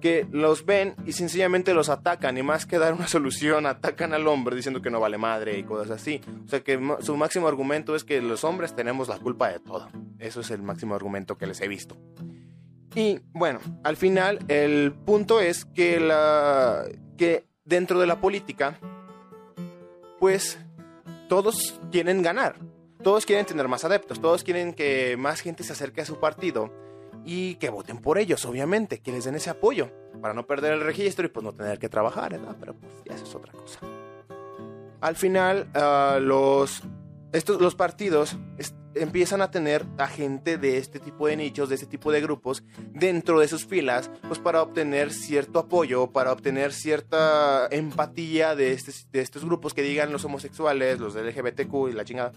Que 0.01 0.27
los 0.31 0.67
ven 0.67 0.95
y 1.07 1.13
sencillamente 1.13 1.75
los 1.75 1.89
atacan 1.89 2.37
y 2.37 2.43
más 2.43 2.67
que 2.67 2.79
dar 2.79 2.93
una 2.93 3.07
solución 3.09 3.67
atacan 3.67 4.13
al 4.13 4.27
hombre 4.29 4.57
diciendo 4.57 4.83
que 4.83 4.91
no 4.91 5.01
vale 5.01 5.19
madre 5.19 5.59
y 5.59 5.65
cosas 5.65 5.91
así. 5.91 6.21
O 6.45 6.49
sea 6.49 6.61
que 6.61 6.79
su 7.01 7.17
máximo 7.17 7.49
argumento 7.49 7.97
es 7.97 8.05
que 8.05 8.21
los 8.21 8.45
hombres 8.45 8.75
tenemos 8.75 9.09
la 9.09 9.19
culpa 9.19 9.49
de 9.49 9.61
todo. 9.61 9.89
Eso 10.19 10.41
es 10.41 10.51
el 10.51 10.63
máximo 10.63 10.95
argumento 10.95 11.37
que 11.39 11.47
les 11.47 11.61
he 11.61 11.69
visto. 11.69 11.97
Y 12.95 13.21
bueno, 13.33 13.61
al 13.85 13.97
final 13.97 14.39
el 14.49 14.93
punto 14.93 15.41
es 15.41 15.65
que 15.65 16.01
la 16.01 16.85
que 17.19 17.45
dentro 17.65 17.99
de 18.01 18.07
la 18.07 18.21
política 18.21 18.79
pues 20.19 20.59
todos 21.29 21.81
quieren 21.91 22.23
ganar. 22.23 22.57
Todos 23.07 23.25
quieren 23.25 23.47
tener 23.47 23.69
más 23.69 23.85
adeptos, 23.85 24.21
todos 24.21 24.43
quieren 24.43 24.73
que 24.73 25.17
más 25.17 25.41
gente 25.41 25.63
se 25.63 25.75
acerque 25.75 26.01
a 26.01 26.05
su 26.05 26.19
partido 26.19 26.73
y 27.25 27.55
que 27.55 27.71
voten 27.71 27.99
por 27.99 28.19
ellos, 28.19 28.45
obviamente, 28.47 28.99
que 28.99 29.13
les 29.13 29.23
den 29.23 29.37
ese 29.37 29.49
apoyo 29.49 29.93
para 30.21 30.35
no 30.35 30.45
perder 30.49 30.73
el 30.73 30.81
registro 30.81 31.25
y 31.25 31.29
pues 31.29 31.45
no 31.45 31.55
tener 31.55 31.79
que 31.79 31.89
trabajar, 31.89 32.33
¿verdad? 32.33 32.57
Pero 32.59 32.75
pues 32.75 32.93
ya 33.05 33.15
eso 33.15 33.23
es 33.23 33.33
otra 33.37 33.53
cosa. 33.53 33.79
Al 35.01 35.15
final, 35.15 35.69
uh, 35.77 36.19
los, 36.19 36.83
estos, 37.33 37.61
los 37.61 37.77
partidos 37.77 38.37
empiezan 38.97 39.41
a 39.41 39.53
tener 39.53 39.87
a 39.99 40.09
gente 40.09 40.59
de 40.59 40.79
este 40.79 40.99
tipo 40.99 41.29
de 41.29 41.37
nichos, 41.37 41.69
de 41.69 41.77
este 41.77 41.87
tipo 41.87 42.11
de 42.11 42.21
grupos 42.21 42.65
dentro 42.93 43.39
de 43.39 43.47
sus 43.47 43.67
filas, 43.67 44.11
pues 44.27 44.41
para 44.41 44.63
obtener 44.63 45.13
cierto 45.13 45.61
apoyo, 45.61 46.11
para 46.11 46.33
obtener 46.33 46.73
cierta 46.73 47.69
empatía 47.71 48.57
de, 48.57 48.73
este, 48.73 48.91
de 49.13 49.21
estos 49.21 49.45
grupos 49.45 49.75
que 49.75 49.83
digan 49.83 50.11
los 50.11 50.25
homosexuales, 50.25 50.99
los 50.99 51.15
LGBTQ 51.15 51.91
y 51.91 51.93
la 51.93 52.05
chingada 52.05 52.33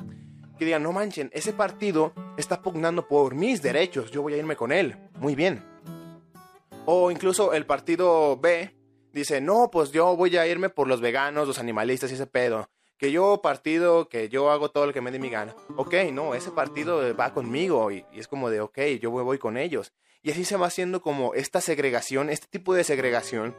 que 0.60 0.66
digan, 0.66 0.84
no 0.84 0.92
manchen, 0.92 1.32
ese 1.34 1.54
partido 1.54 2.14
está 2.38 2.62
pugnando 2.62 3.08
por 3.08 3.34
mis 3.34 3.62
derechos, 3.62 4.12
yo 4.12 4.22
voy 4.22 4.34
a 4.34 4.38
irme 4.38 4.56
con 4.56 4.72
él. 4.72 4.96
Muy 5.16 5.34
bien. 5.34 5.64
O 6.86 7.10
incluso 7.10 7.54
el 7.54 7.66
partido 7.66 8.38
B 8.38 8.76
dice, 9.14 9.42
no, 9.42 9.72
pues 9.72 9.92
yo 9.92 10.16
voy 10.16 10.36
a 10.38 10.46
irme 10.46 10.70
por 10.70 10.88
los 10.88 11.02
veganos, 11.02 11.48
los 11.48 11.60
animalistas 11.60 12.12
y 12.12 12.16
ese 12.16 12.28
pedo. 12.28 12.70
Que 12.98 13.12
yo 13.12 13.42
partido, 13.42 14.10
que 14.10 14.28
yo 14.28 14.52
hago 14.52 14.70
todo 14.70 14.88
lo 14.88 14.94
que 14.94 15.00
me 15.00 15.12
dé 15.12 15.20
mi 15.20 15.30
gana. 15.30 15.56
Ok, 15.78 15.96
no, 16.12 16.36
ese 16.36 16.52
partido 16.52 17.16
va 17.16 17.34
conmigo 17.34 17.90
y, 17.92 18.06
es 18.14 18.28
como 18.28 18.50
de, 18.50 18.60
ok, 18.60 18.80
yo 19.02 19.12
voy 19.12 19.38
con 19.38 19.56
ellos. 19.56 19.94
Y 20.22 20.32
así 20.32 20.44
se 20.44 20.58
va 20.58 20.68
haciendo 20.68 21.02
como 21.02 21.34
esta 21.34 21.62
segregación, 21.62 22.30
este 22.30 22.48
tipo 22.48 22.74
de 22.74 22.84
segregación, 22.84 23.56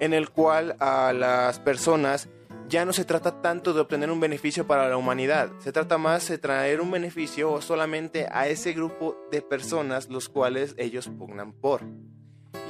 en 0.00 0.14
el 0.14 0.30
cual 0.30 0.76
a 0.80 1.12
las 1.12 1.60
personas 1.60 2.30
ya 2.68 2.84
no 2.84 2.92
se 2.92 3.04
trata 3.04 3.40
tanto 3.40 3.72
de 3.72 3.80
obtener 3.80 4.10
un 4.10 4.20
beneficio 4.20 4.66
para 4.66 4.88
la 4.88 4.96
humanidad, 4.96 5.50
se 5.58 5.72
trata 5.72 5.96
más 5.96 6.28
de 6.28 6.38
traer 6.38 6.80
un 6.80 6.90
beneficio 6.90 7.60
solamente 7.62 8.28
a 8.30 8.46
ese 8.48 8.72
grupo 8.74 9.16
de 9.30 9.40
personas 9.40 10.08
los 10.08 10.28
cuales 10.28 10.74
ellos 10.76 11.08
pugnan 11.08 11.52
por. 11.52 11.82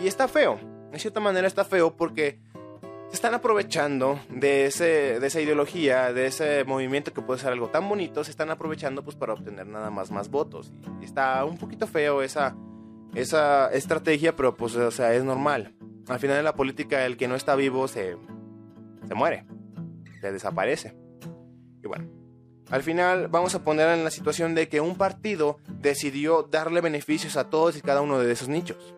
Y 0.02 0.06
está 0.06 0.28
feo, 0.28 0.58
de 0.92 0.98
cierta 0.98 1.20
manera 1.20 1.48
está 1.48 1.64
feo 1.64 1.96
porque 1.96 2.40
se 3.08 3.14
están 3.14 3.34
aprovechando 3.34 4.20
de, 4.30 4.66
ese, 4.66 5.18
de 5.18 5.26
esa 5.26 5.40
ideología, 5.40 6.12
de 6.12 6.26
ese 6.26 6.64
movimiento 6.64 7.12
que 7.12 7.22
puede 7.22 7.40
ser 7.40 7.52
algo 7.52 7.68
tan 7.68 7.88
bonito, 7.88 8.22
se 8.22 8.30
están 8.30 8.50
aprovechando 8.50 9.02
pues 9.02 9.16
para 9.16 9.32
obtener 9.32 9.66
nada 9.66 9.90
más 9.90 10.10
más 10.10 10.30
votos. 10.30 10.72
Y 11.00 11.06
está 11.06 11.44
un 11.44 11.58
poquito 11.58 11.86
feo 11.86 12.22
esa, 12.22 12.54
esa 13.14 13.72
estrategia, 13.72 14.36
pero 14.36 14.56
pues 14.56 14.76
o 14.76 14.90
sea, 14.90 15.14
es 15.14 15.24
normal. 15.24 15.74
Al 16.06 16.20
final 16.20 16.36
de 16.36 16.42
la 16.42 16.54
política 16.54 17.04
el 17.04 17.16
que 17.16 17.28
no 17.28 17.34
está 17.34 17.56
vivo 17.56 17.88
se, 17.88 18.16
se 19.06 19.14
muere 19.14 19.44
se 20.20 20.32
desaparece. 20.32 20.94
Y 21.82 21.86
bueno, 21.86 22.08
al 22.70 22.82
final 22.82 23.28
vamos 23.28 23.54
a 23.54 23.64
poner 23.64 23.88
en 23.90 24.04
la 24.04 24.10
situación 24.10 24.54
de 24.54 24.68
que 24.68 24.80
un 24.80 24.96
partido 24.96 25.58
decidió 25.68 26.42
darle 26.42 26.80
beneficios 26.80 27.36
a 27.36 27.48
todos 27.48 27.76
y 27.76 27.80
cada 27.80 28.02
uno 28.02 28.18
de 28.18 28.30
esos 28.30 28.48
nichos. 28.48 28.94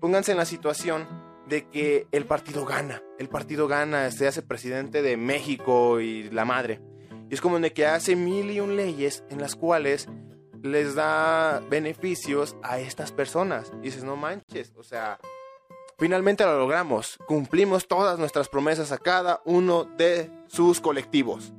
Pónganse 0.00 0.32
en 0.32 0.38
la 0.38 0.44
situación 0.44 1.06
de 1.46 1.66
que 1.68 2.06
el 2.12 2.26
partido 2.26 2.64
gana, 2.64 3.02
el 3.18 3.28
partido 3.28 3.68
gana, 3.68 4.10
se 4.10 4.26
hace 4.26 4.42
presidente 4.42 5.02
de 5.02 5.16
México 5.16 6.00
y 6.00 6.30
la 6.30 6.44
madre. 6.44 6.80
Y 7.28 7.34
es 7.34 7.40
como 7.40 7.58
de 7.58 7.72
que 7.72 7.86
hace 7.86 8.16
mil 8.16 8.50
y 8.50 8.60
un 8.60 8.76
leyes 8.76 9.24
en 9.30 9.40
las 9.40 9.56
cuales 9.56 10.08
les 10.62 10.94
da 10.94 11.60
beneficios 11.70 12.56
a 12.62 12.80
estas 12.80 13.12
personas. 13.12 13.72
Y 13.80 13.86
dices, 13.86 14.04
no 14.04 14.16
manches, 14.16 14.72
o 14.76 14.82
sea, 14.82 15.18
Finalmente 16.00 16.46
lo 16.46 16.58
logramos, 16.58 17.18
cumplimos 17.28 17.86
todas 17.86 18.18
nuestras 18.18 18.48
promesas 18.48 18.90
a 18.90 18.96
cada 18.96 19.42
uno 19.44 19.84
de 19.84 20.30
sus 20.48 20.80
colectivos. 20.80 21.52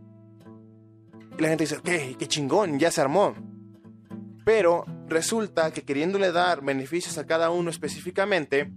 Y 1.38 1.42
la 1.44 1.50
gente 1.50 1.66
dice, 1.66 1.80
¿qué? 1.84 2.16
¡Qué 2.18 2.28
chingón! 2.28 2.80
Ya 2.80 2.90
se 2.90 3.02
armó. 3.02 3.36
Pero 4.44 4.86
resulta 5.08 5.70
que 5.72 5.84
queriéndole 5.84 6.32
dar 6.32 6.64
beneficios 6.64 7.20
a 7.20 7.28
cada 7.28 7.52
uno 7.52 7.70
específicamente, 7.70 8.74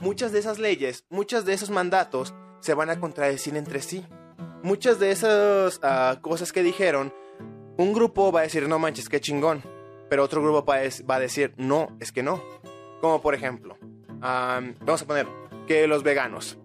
muchas 0.00 0.32
de 0.32 0.40
esas 0.40 0.58
leyes, 0.58 1.04
muchas 1.10 1.44
de 1.44 1.52
esos 1.52 1.70
mandatos 1.70 2.34
se 2.58 2.74
van 2.74 2.90
a 2.90 2.98
contradecir 2.98 3.56
entre 3.56 3.82
sí. 3.82 4.04
Muchas 4.64 4.98
de 4.98 5.12
esas 5.12 5.78
uh, 5.78 6.20
cosas 6.20 6.50
que 6.50 6.64
dijeron, 6.64 7.14
un 7.78 7.92
grupo 7.92 8.32
va 8.32 8.40
a 8.40 8.42
decir, 8.42 8.68
no 8.68 8.80
manches, 8.80 9.08
qué 9.08 9.20
chingón. 9.20 9.62
Pero 10.10 10.24
otro 10.24 10.42
grupo 10.42 10.64
va 10.66 11.14
a 11.14 11.20
decir, 11.20 11.54
no, 11.56 11.96
es 12.00 12.10
que 12.10 12.24
no. 12.24 12.42
Como 13.00 13.22
por 13.22 13.36
ejemplo, 13.36 13.78
vamos 14.24 15.02
a 15.02 15.06
poner 15.06 15.26
que 15.66 15.86
los 15.86 16.02
veganos 16.02 16.58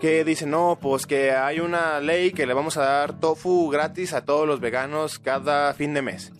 que 0.00 0.24
dicen, 0.24 0.50
no, 0.50 0.78
pues 0.80 1.06
que 1.06 1.32
hay 1.32 1.58
una 1.58 2.00
ley 2.00 2.30
que 2.30 2.46
le 2.46 2.54
vamos 2.54 2.76
a 2.76 2.82
dar 2.82 3.18
tofu 3.18 3.68
gratis 3.68 4.12
a 4.12 4.24
todos 4.24 4.46
los 4.46 4.60
veganos 4.60 5.18
cada 5.18 5.74
fin 5.74 5.92
de 5.92 6.02
mes. 6.02 6.32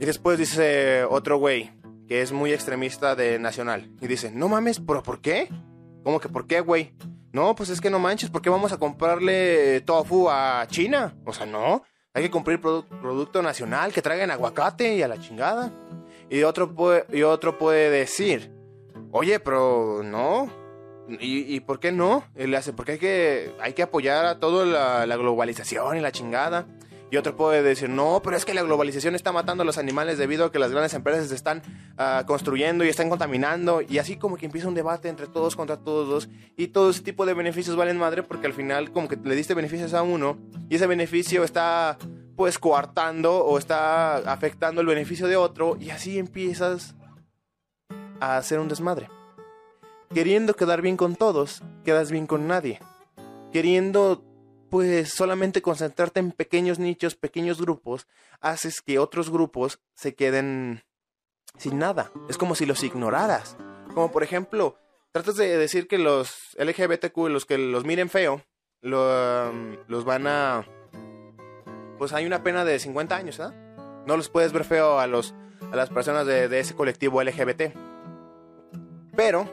Y 0.00 0.06
después 0.06 0.38
dice 0.38 1.04
otro 1.04 1.36
güey, 1.36 1.70
que 2.08 2.22
es 2.22 2.32
muy 2.32 2.52
extremista 2.52 3.14
de 3.14 3.38
Nacional, 3.38 3.90
y 4.00 4.06
dice, 4.06 4.30
no 4.32 4.48
mames, 4.48 4.80
¿pero 4.80 5.02
por 5.02 5.20
qué? 5.20 5.48
¿Cómo 6.02 6.18
que 6.18 6.30
por 6.30 6.46
qué, 6.46 6.60
güey? 6.60 6.94
No, 7.32 7.54
pues 7.54 7.68
es 7.68 7.80
que 7.80 7.90
no 7.90 7.98
manches, 7.98 8.30
¿por 8.30 8.42
qué 8.42 8.50
vamos 8.50 8.72
a 8.72 8.78
comprarle 8.78 9.82
tofu 9.82 10.28
a 10.30 10.66
China? 10.68 11.14
O 11.26 11.32
sea, 11.32 11.46
no, 11.46 11.82
hay 12.14 12.22
que 12.22 12.30
cumplir 12.30 12.60
producto 12.60 13.42
nacional, 13.42 13.92
que 13.92 14.02
traigan 14.02 14.30
aguacate 14.30 14.94
y 14.94 15.02
a 15.02 15.08
la 15.08 15.20
chingada. 15.20 15.72
Y 16.30 16.42
otro 16.42 16.74
y 17.12 17.22
otro 17.22 17.58
puede 17.58 17.90
decir, 17.90 18.50
oye, 19.12 19.38
pero 19.38 20.02
no. 20.02 20.50
¿Y, 21.20 21.60
por 21.60 21.78
qué 21.78 21.92
no? 21.92 22.24
Él 22.34 22.52
le 22.52 22.56
hace, 22.56 22.72
porque 22.72 22.92
hay 22.92 22.98
que, 22.98 23.52
hay 23.60 23.72
que 23.74 23.82
apoyar 23.82 24.24
a 24.24 24.38
toda 24.38 25.06
la, 25.06 25.16
globalización 25.16 25.96
y 25.96 26.00
la 26.00 26.12
chingada. 26.12 26.66
Y 27.10 27.18
otro 27.18 27.36
puede 27.36 27.62
decir, 27.62 27.90
no, 27.90 28.22
pero 28.24 28.38
es 28.38 28.46
que 28.46 28.54
la 28.54 28.62
globalización 28.62 29.14
está 29.14 29.32
matando 29.32 29.62
a 29.62 29.66
los 29.66 29.76
animales 29.76 30.16
debido 30.16 30.46
a 30.46 30.52
que 30.52 30.58
las 30.58 30.70
grandes 30.70 30.94
empresas 30.94 31.28
se 31.28 31.34
están 31.34 31.60
ah, 31.98 32.24
construyendo 32.26 32.84
y 32.84 32.88
están 32.88 33.10
contaminando. 33.10 33.82
Y 33.82 33.98
así 33.98 34.16
como 34.16 34.38
que 34.38 34.46
empieza 34.46 34.68
un 34.68 34.74
debate 34.74 35.10
entre 35.10 35.26
todos 35.26 35.54
contra 35.54 35.76
todos. 35.76 36.30
Y 36.56 36.68
todo 36.68 36.88
ese 36.88 37.02
tipo 37.02 37.26
de 37.26 37.34
beneficios 37.34 37.76
valen 37.76 37.98
madre 37.98 38.22
porque 38.22 38.46
al 38.46 38.54
final 38.54 38.92
como 38.92 39.08
que 39.08 39.16
le 39.22 39.34
diste 39.34 39.52
beneficios 39.52 39.92
a 39.92 40.02
uno 40.02 40.38
y 40.70 40.76
ese 40.76 40.86
beneficio 40.86 41.44
está 41.44 41.98
pues 42.34 42.58
coartando 42.58 43.44
o 43.44 43.58
está 43.58 44.16
afectando 44.16 44.80
el 44.80 44.86
beneficio 44.86 45.26
de 45.26 45.36
otro. 45.36 45.76
Y 45.78 45.90
así 45.90 46.18
empiezas 46.18 46.94
a 48.22 48.36
hacer 48.36 48.60
un 48.60 48.68
desmadre. 48.68 49.10
Queriendo 50.14 50.54
quedar 50.54 50.80
bien 50.80 50.96
con 50.96 51.16
todos, 51.16 51.60
quedas 51.84 52.12
bien 52.12 52.28
con 52.28 52.46
nadie. 52.46 52.78
Queriendo, 53.52 54.22
pues, 54.70 55.10
solamente 55.10 55.60
concentrarte 55.60 56.20
en 56.20 56.30
pequeños 56.30 56.78
nichos, 56.78 57.16
pequeños 57.16 57.60
grupos, 57.60 58.06
haces 58.40 58.80
que 58.80 59.00
otros 59.00 59.28
grupos 59.28 59.80
se 59.96 60.14
queden 60.14 60.84
sin 61.58 61.80
nada. 61.80 62.12
Es 62.28 62.38
como 62.38 62.54
si 62.54 62.64
los 62.64 62.84
ignoraras. 62.84 63.56
Como 63.92 64.12
por 64.12 64.22
ejemplo, 64.22 64.76
tratas 65.10 65.34
de 65.34 65.58
decir 65.58 65.88
que 65.88 65.98
los 65.98 66.32
LGBTQ, 66.58 67.16
los 67.28 67.44
que 67.44 67.58
los 67.58 67.84
miren 67.84 68.08
feo, 68.08 68.44
um, 68.84 69.76
los 69.88 70.04
van 70.04 70.28
a... 70.28 70.64
Pues 71.98 72.12
hay 72.12 72.24
una 72.24 72.44
pena 72.44 72.64
de 72.64 72.78
50 72.78 73.16
años, 73.16 73.40
¿eh? 73.40 73.50
No 74.06 74.16
los 74.16 74.28
puedes 74.28 74.52
ver 74.52 74.64
feo 74.64 75.00
a, 75.00 75.08
los, 75.08 75.34
a 75.72 75.76
las 75.76 75.90
personas 75.90 76.24
de, 76.24 76.48
de 76.48 76.60
ese 76.60 76.76
colectivo 76.76 77.20
LGBT. 77.20 77.91
Pero 79.24 79.48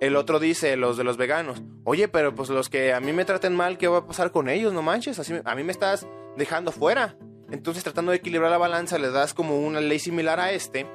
el 0.00 0.16
otro 0.16 0.40
dice, 0.40 0.76
los 0.76 0.96
de 0.96 1.04
los 1.04 1.16
veganos, 1.16 1.62
oye, 1.84 2.08
pero 2.08 2.34
pues 2.34 2.48
los 2.48 2.68
que 2.68 2.92
a 2.92 2.98
mí 2.98 3.12
me 3.12 3.24
traten 3.24 3.54
mal, 3.54 3.78
¿qué 3.78 3.86
va 3.86 3.98
a 3.98 4.06
pasar 4.08 4.32
con 4.32 4.48
ellos? 4.48 4.72
No 4.72 4.82
manches, 4.82 5.20
así 5.20 5.34
a 5.44 5.54
mí 5.54 5.62
me 5.62 5.70
estás 5.70 6.08
dejando 6.36 6.72
fuera. 6.72 7.16
Entonces 7.48 7.84
tratando 7.84 8.10
de 8.10 8.16
equilibrar 8.16 8.50
la 8.50 8.58
balanza 8.58 8.98
le 8.98 9.12
das 9.12 9.32
como 9.32 9.60
una 9.60 9.80
ley 9.80 10.00
similar 10.00 10.40
a 10.40 10.50
este, 10.50 10.88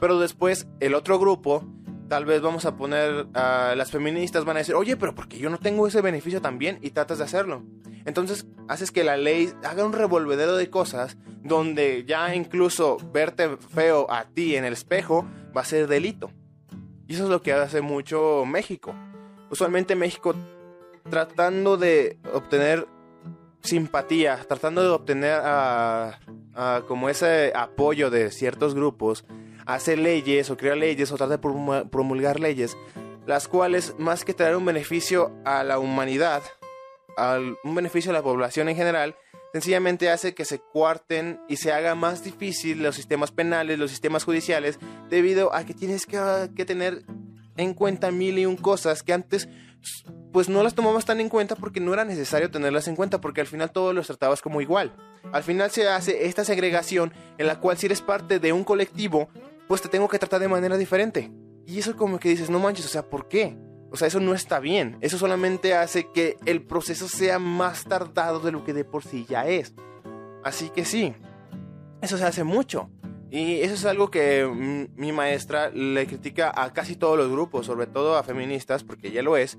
pero 0.00 0.18
después 0.18 0.66
el 0.80 0.94
otro 0.94 1.18
grupo, 1.18 1.64
tal 2.10 2.26
vez 2.26 2.42
vamos 2.42 2.66
a 2.66 2.76
poner 2.76 3.28
a 3.32 3.72
las 3.74 3.90
feministas 3.90 4.44
van 4.44 4.56
a 4.56 4.58
decir, 4.58 4.74
oye, 4.74 4.98
pero 4.98 5.14
porque 5.14 5.38
yo 5.38 5.48
no 5.48 5.56
tengo 5.56 5.86
ese 5.86 6.02
beneficio 6.02 6.42
también 6.42 6.78
y 6.82 6.90
tratas 6.90 7.16
de 7.16 7.24
hacerlo. 7.24 7.62
Entonces 8.04 8.44
haces 8.68 8.90
que 8.90 9.02
la 9.02 9.16
ley 9.16 9.50
haga 9.64 9.86
un 9.86 9.94
revolvedero 9.94 10.56
de 10.56 10.68
cosas 10.68 11.16
donde 11.42 12.04
ya 12.06 12.34
incluso 12.34 12.98
verte 13.14 13.56
feo 13.56 14.10
a 14.10 14.24
ti 14.24 14.56
en 14.56 14.66
el 14.66 14.74
espejo 14.74 15.26
va 15.56 15.62
a 15.62 15.64
ser 15.64 15.88
delito. 15.88 16.30
Y 17.12 17.14
eso 17.14 17.24
es 17.24 17.28
lo 17.28 17.42
que 17.42 17.52
hace 17.52 17.82
mucho 17.82 18.46
México. 18.46 18.94
Usualmente 19.50 19.94
México 19.94 20.34
tratando 21.10 21.76
de 21.76 22.16
obtener 22.32 22.88
simpatía, 23.60 24.38
tratando 24.48 24.82
de 24.82 24.88
obtener 24.88 25.38
como 26.88 27.10
ese 27.10 27.52
apoyo 27.54 28.08
de 28.08 28.30
ciertos 28.30 28.74
grupos, 28.74 29.26
hace 29.66 29.98
leyes 29.98 30.48
o 30.48 30.56
crea 30.56 30.74
leyes 30.74 31.12
o 31.12 31.18
trata 31.18 31.36
de 31.36 31.84
promulgar 31.90 32.40
leyes, 32.40 32.78
las 33.26 33.46
cuales 33.46 33.94
más 33.98 34.24
que 34.24 34.32
traer 34.32 34.56
un 34.56 34.64
beneficio 34.64 35.32
a 35.44 35.64
la 35.64 35.78
humanidad, 35.78 36.42
un 37.62 37.74
beneficio 37.74 38.10
a 38.10 38.14
la 38.14 38.22
población 38.22 38.70
en 38.70 38.76
general, 38.76 39.16
sencillamente 39.52 40.10
hace 40.10 40.34
que 40.34 40.44
se 40.44 40.58
cuarten 40.58 41.40
y 41.48 41.56
se 41.56 41.72
haga 41.72 41.94
más 41.94 42.24
difícil 42.24 42.82
los 42.82 42.96
sistemas 42.96 43.30
penales, 43.30 43.78
los 43.78 43.90
sistemas 43.90 44.24
judiciales, 44.24 44.78
debido 45.08 45.54
a 45.54 45.64
que 45.64 45.74
tienes 45.74 46.06
que, 46.06 46.18
que 46.56 46.64
tener 46.64 47.04
en 47.56 47.74
cuenta 47.74 48.10
mil 48.10 48.38
y 48.38 48.46
un 48.46 48.56
cosas 48.56 49.02
que 49.02 49.12
antes 49.12 49.48
pues 50.32 50.48
no 50.48 50.62
las 50.62 50.74
tomabas 50.74 51.04
tan 51.04 51.20
en 51.20 51.28
cuenta 51.28 51.56
porque 51.56 51.80
no 51.80 51.92
era 51.92 52.04
necesario 52.04 52.50
tenerlas 52.50 52.88
en 52.88 52.96
cuenta 52.96 53.20
porque 53.20 53.42
al 53.42 53.46
final 53.46 53.70
todos 53.70 53.94
los 53.94 54.06
tratabas 54.06 54.40
como 54.40 54.60
igual. 54.60 54.94
Al 55.30 55.42
final 55.42 55.70
se 55.70 55.88
hace 55.88 56.26
esta 56.26 56.44
segregación 56.44 57.12
en 57.36 57.46
la 57.46 57.60
cual 57.60 57.76
si 57.76 57.86
eres 57.86 58.00
parte 58.00 58.38
de 58.38 58.52
un 58.52 58.64
colectivo, 58.64 59.28
pues 59.68 59.82
te 59.82 59.88
tengo 59.88 60.08
que 60.08 60.18
tratar 60.18 60.40
de 60.40 60.48
manera 60.48 60.78
diferente. 60.78 61.30
Y 61.66 61.78
eso 61.78 61.96
como 61.96 62.18
que 62.18 62.30
dices, 62.30 62.48
no 62.48 62.58
manches, 62.58 62.86
o 62.86 62.88
sea, 62.88 63.02
¿por 63.02 63.28
qué? 63.28 63.56
O 63.92 63.96
sea, 63.96 64.08
eso 64.08 64.20
no 64.20 64.34
está 64.34 64.58
bien. 64.58 64.96
Eso 65.02 65.18
solamente 65.18 65.74
hace 65.74 66.08
que 66.10 66.38
el 66.46 66.62
proceso 66.62 67.08
sea 67.08 67.38
más 67.38 67.84
tardado 67.84 68.40
de 68.40 68.50
lo 68.50 68.64
que 68.64 68.72
de 68.72 68.84
por 68.84 69.04
sí 69.04 69.26
ya 69.28 69.46
es. 69.46 69.74
Así 70.42 70.70
que 70.70 70.86
sí, 70.86 71.14
eso 72.00 72.16
se 72.16 72.24
hace 72.24 72.42
mucho. 72.42 72.90
Y 73.30 73.60
eso 73.60 73.74
es 73.74 73.84
algo 73.84 74.10
que 74.10 74.46
mi 74.96 75.12
maestra 75.12 75.70
le 75.70 76.06
critica 76.06 76.52
a 76.54 76.72
casi 76.72 76.96
todos 76.96 77.18
los 77.18 77.30
grupos, 77.30 77.66
sobre 77.66 77.86
todo 77.86 78.16
a 78.16 78.22
feministas, 78.22 78.82
porque 78.82 79.08
ella 79.08 79.22
lo 79.22 79.36
es. 79.36 79.58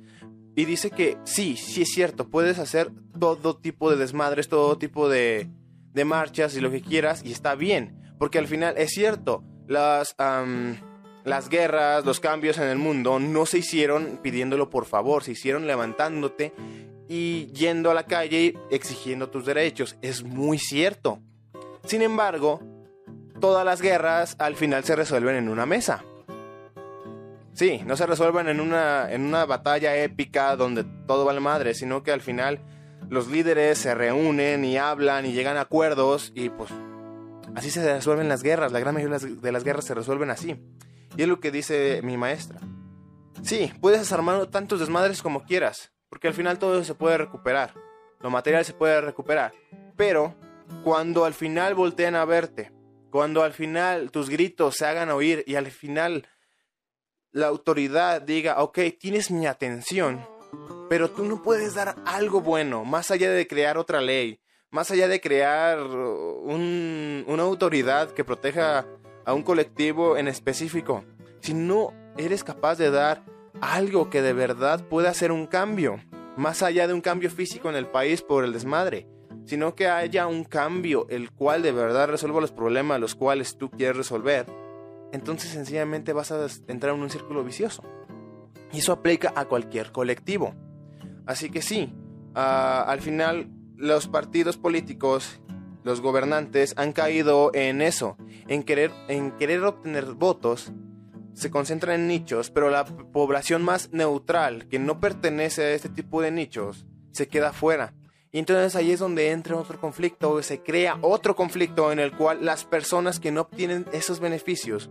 Y 0.55 0.65
dice 0.65 0.89
que 0.91 1.17
sí, 1.23 1.55
sí 1.55 1.83
es 1.83 1.89
cierto, 1.89 2.29
puedes 2.29 2.59
hacer 2.59 2.91
todo 3.19 3.57
tipo 3.57 3.89
de 3.89 3.97
desmadres, 3.97 4.47
todo 4.47 4.77
tipo 4.77 5.09
de, 5.09 5.47
de 5.93 6.05
marchas 6.05 6.55
y 6.55 6.61
lo 6.61 6.71
que 6.71 6.81
quieras, 6.81 7.23
y 7.23 7.31
está 7.31 7.55
bien. 7.55 7.99
Porque 8.19 8.39
al 8.39 8.47
final 8.47 8.75
es 8.77 8.91
cierto, 8.91 9.43
las, 9.67 10.15
las 11.23 11.49
guerras, 11.49 12.05
los 12.05 12.19
cambios 12.19 12.57
en 12.57 12.67
el 12.67 12.77
mundo 12.77 13.19
no 13.19 13.45
se 13.45 13.59
hicieron 13.59 14.19
pidiéndolo 14.21 14.69
por 14.69 14.85
favor, 14.85 15.23
se 15.23 15.31
hicieron 15.31 15.67
levantándote 15.67 16.53
y 17.07 17.47
yendo 17.47 17.91
a 17.91 17.93
la 17.93 18.05
calle 18.05 18.55
exigiendo 18.71 19.29
tus 19.29 19.45
derechos. 19.45 19.97
Es 20.01 20.23
muy 20.23 20.57
cierto. 20.57 21.19
Sin 21.85 22.01
embargo, 22.01 22.61
todas 23.39 23.65
las 23.65 23.81
guerras 23.81 24.35
al 24.39 24.55
final 24.55 24.83
se 24.83 24.95
resuelven 24.95 25.35
en 25.35 25.49
una 25.49 25.65
mesa. 25.65 26.03
Sí, 27.53 27.81
no 27.85 27.95
se 27.95 28.07
resuelven 28.07 28.47
en 28.47 28.59
una, 28.59 29.11
en 29.11 29.21
una 29.21 29.45
batalla 29.45 29.95
épica 29.95 30.55
donde 30.55 30.85
todo 31.07 31.23
vale 31.23 31.39
madre, 31.39 31.75
sino 31.75 32.01
que 32.01 32.11
al 32.11 32.21
final 32.21 32.59
los 33.09 33.27
líderes 33.27 33.77
se 33.77 33.93
reúnen 33.93 34.65
y 34.65 34.77
hablan 34.77 35.25
y 35.25 35.33
llegan 35.33 35.57
a 35.57 35.61
acuerdos 35.61 36.31
y 36.33 36.49
pues 36.49 36.71
así 37.53 37.69
se 37.69 37.93
resuelven 37.93 38.27
las 38.27 38.41
guerras. 38.41 38.71
La 38.71 38.79
gran 38.79 38.95
mayoría 38.95 39.19
de 39.19 39.51
las 39.51 39.63
guerras 39.63 39.85
se 39.85 39.93
resuelven 39.93 40.31
así. 40.31 40.57
Y 41.17 41.23
es 41.23 41.27
lo 41.27 41.39
que 41.39 41.51
dice 41.51 42.01
mi 42.03 42.17
maestra. 42.17 42.59
Sí, 43.41 43.71
puedes 43.81 43.99
desarmar 43.99 44.47
tantos 44.47 44.79
desmadres 44.79 45.21
como 45.21 45.43
quieras, 45.43 45.91
porque 46.09 46.27
al 46.27 46.33
final 46.33 46.59
todo 46.59 46.83
se 46.83 46.95
puede 46.95 47.17
recuperar. 47.17 47.73
Lo 48.21 48.29
material 48.29 48.63
se 48.65 48.73
puede 48.73 49.01
recuperar. 49.01 49.53
Pero 49.95 50.35
cuando 50.83 51.25
al 51.25 51.33
final 51.33 51.75
voltean 51.75 52.15
a 52.15 52.25
verte 52.25 52.71
cuando 53.13 53.43
al 53.43 53.53
final 53.53 54.09
tus 54.09 54.27
gritos 54.27 54.77
se 54.77 54.87
hagan 54.87 55.11
oír 55.11 55.43
y 55.45 55.53
al 55.53 55.69
final 55.69 56.27
la 57.31 57.45
autoridad 57.45 58.23
diga, 58.23 58.63
ok, 58.63 58.79
tienes 58.99 59.29
mi 59.29 59.45
atención, 59.45 60.27
pero 60.89 61.11
tú 61.11 61.23
no 61.23 61.43
puedes 61.43 61.75
dar 61.75 61.95
algo 62.07 62.41
bueno, 62.41 62.85
más 62.85 63.11
allá 63.11 63.29
de 63.29 63.45
crear 63.45 63.77
otra 63.77 64.01
ley, 64.01 64.41
más 64.71 64.89
allá 64.89 65.07
de 65.07 65.21
crear 65.21 65.77
una 65.79 67.43
autoridad 67.43 68.09
que 68.09 68.23
proteja 68.23 68.87
a 69.25 69.33
un 69.33 69.43
colectivo 69.43 70.17
en 70.17 70.27
específico. 70.27 71.03
Si 71.41 71.53
no 71.53 71.93
eres 72.17 72.43
capaz 72.43 72.77
de 72.77 72.91
dar 72.91 73.23
algo 73.61 74.09
que 74.09 74.21
de 74.21 74.33
verdad 74.33 74.87
pueda 74.87 75.09
hacer 75.09 75.31
un 75.31 75.47
cambio, 75.47 75.99
más 76.37 76.63
allá 76.63 76.87
de 76.87 76.93
un 76.93 77.01
cambio 77.01 77.29
físico 77.29 77.69
en 77.69 77.75
el 77.75 77.87
país 77.87 78.21
por 78.21 78.43
el 78.43 78.53
desmadre, 78.53 79.07
sino 79.45 79.75
que 79.75 79.87
haya 79.87 80.27
un 80.27 80.43
cambio 80.43 81.07
el 81.09 81.31
cual 81.31 81.61
de 81.61 81.71
verdad 81.71 82.07
resuelva 82.07 82.41
los 82.41 82.51
problemas 82.51 82.99
los 82.99 83.15
cuales 83.15 83.57
tú 83.57 83.69
quieres 83.69 83.97
resolver, 83.97 84.45
entonces 85.11 85.51
sencillamente 85.51 86.13
vas 86.13 86.31
a 86.31 86.47
entrar 86.67 86.95
en 86.95 87.01
un 87.01 87.09
círculo 87.09 87.43
vicioso. 87.43 87.83
Y 88.71 88.79
eso 88.79 88.91
aplica 88.91 89.31
a 89.35 89.45
cualquier 89.45 89.91
colectivo. 89.91 90.55
Así 91.27 91.49
que 91.51 91.61
sí, 91.61 91.93
ah, 92.33 92.83
al 92.87 93.01
final 93.01 93.49
los 93.77 94.07
partidos 94.07 94.57
políticos, 94.57 95.41
los 95.83 96.01
gobernantes 96.01 96.73
han 96.77 96.93
caído 96.93 97.51
en 97.53 97.81
eso, 97.81 98.17
en 98.47 98.63
querer, 98.63 98.91
en 99.07 99.31
querer 99.31 99.63
obtener 99.63 100.05
votos, 100.13 100.71
se 101.33 101.51
concentran 101.51 102.01
en 102.01 102.07
nichos, 102.07 102.51
pero 102.51 102.69
la 102.69 102.85
población 102.85 103.63
más 103.63 103.91
neutral, 103.91 104.67
que 104.67 104.79
no 104.79 104.99
pertenece 104.99 105.63
a 105.63 105.73
este 105.73 105.89
tipo 105.89 106.21
de 106.21 106.31
nichos, 106.31 106.85
se 107.11 107.27
queda 107.27 107.53
fuera. 107.53 107.93
Y 108.31 108.39
entonces 108.39 108.75
ahí 108.75 108.91
es 108.91 108.99
donde 108.99 109.29
entra 109.29 109.57
otro 109.57 109.79
conflicto, 109.79 110.41
se 110.41 110.61
crea 110.63 110.97
otro 111.01 111.35
conflicto 111.35 111.91
en 111.91 111.99
el 111.99 112.15
cual 112.15 112.43
las 112.43 112.65
personas 112.65 113.19
que 113.19 113.31
no 113.31 113.41
obtienen 113.41 113.85
esos 113.93 114.19
beneficios, 114.19 114.89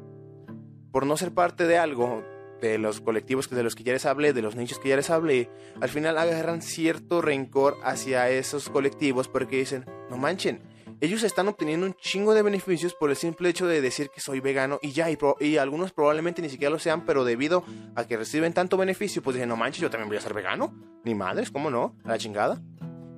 por 0.93 1.07
no 1.07 1.17
ser 1.17 1.33
parte 1.33 1.67
de 1.67 1.79
algo, 1.79 2.23
de 2.61 2.79
los 2.79 3.01
colectivos 3.01 3.51
de 3.51 3.65
los 3.65 3.75
que 3.75 3.83
ya 3.83 3.93
les 3.93 4.07
hablé, 4.07 4.33
de 4.33 4.43
los 4.43 4.55
nichos 4.55 4.79
que 4.79 4.91
ya 4.91 4.97
les 4.97 5.11
hablé, 5.11 5.51
al 5.81 5.89
final 5.89 6.17
agarran 6.17 6.63
cierto 6.63 7.21
rencor 7.21 7.77
hacia 7.83 8.31
esos 8.31 8.69
colectivos 8.69 9.27
porque 9.27 9.57
dicen, 9.57 9.85
no 10.09 10.17
manchen, 10.17 10.61
ellos 11.03 11.25
están 11.25 11.49
obteniendo 11.49 11.85
un 11.85 11.95
chingo 11.95 12.33
de 12.33 12.43
beneficios 12.43 12.95
por 12.95 13.11
el 13.11 13.17
simple 13.17 13.49
hecho 13.49 13.67
de 13.67 13.81
decir 13.81 14.09
que 14.11 14.21
soy 14.21 14.38
vegano 14.38 14.79
y 14.81 14.93
ya, 14.93 15.09
y, 15.11 15.57
algunos 15.57 15.93
probablemente 15.93 16.41
ni 16.41 16.49
siquiera 16.49 16.71
lo 16.71 16.79
sean, 16.79 17.05
pero 17.05 17.25
debido 17.25 17.65
a 17.97 18.07
que 18.07 18.17
reciben 18.17 18.53
tanto 18.53 18.77
beneficio, 18.77 19.21
pues 19.21 19.35
dicen, 19.35 19.49
no 19.49 19.57
manches, 19.57 19.83
yo 19.83 19.91
también 19.91 20.09
voy 20.09 20.19
a 20.19 20.21
ser 20.21 20.33
vegano, 20.33 20.73
ni 21.05 21.17
madres, 21.17 21.51
¿cómo 21.51 21.71
no? 21.71 21.97
A 22.05 22.11
la 22.11 22.19
chingada. 22.19 22.62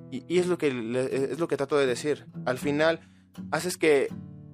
Y, 0.09 0.39
es, 0.39 0.47
lo 0.47 0.57
que, 0.57 0.69
es 1.31 1.37
lo 1.37 1.47
que 1.47 1.57
trato 1.57 1.77
de 1.77 1.85
decir. 1.85 2.25
Al 2.45 2.57
final, 2.57 3.01
haces 3.51 3.77
que 3.77 4.07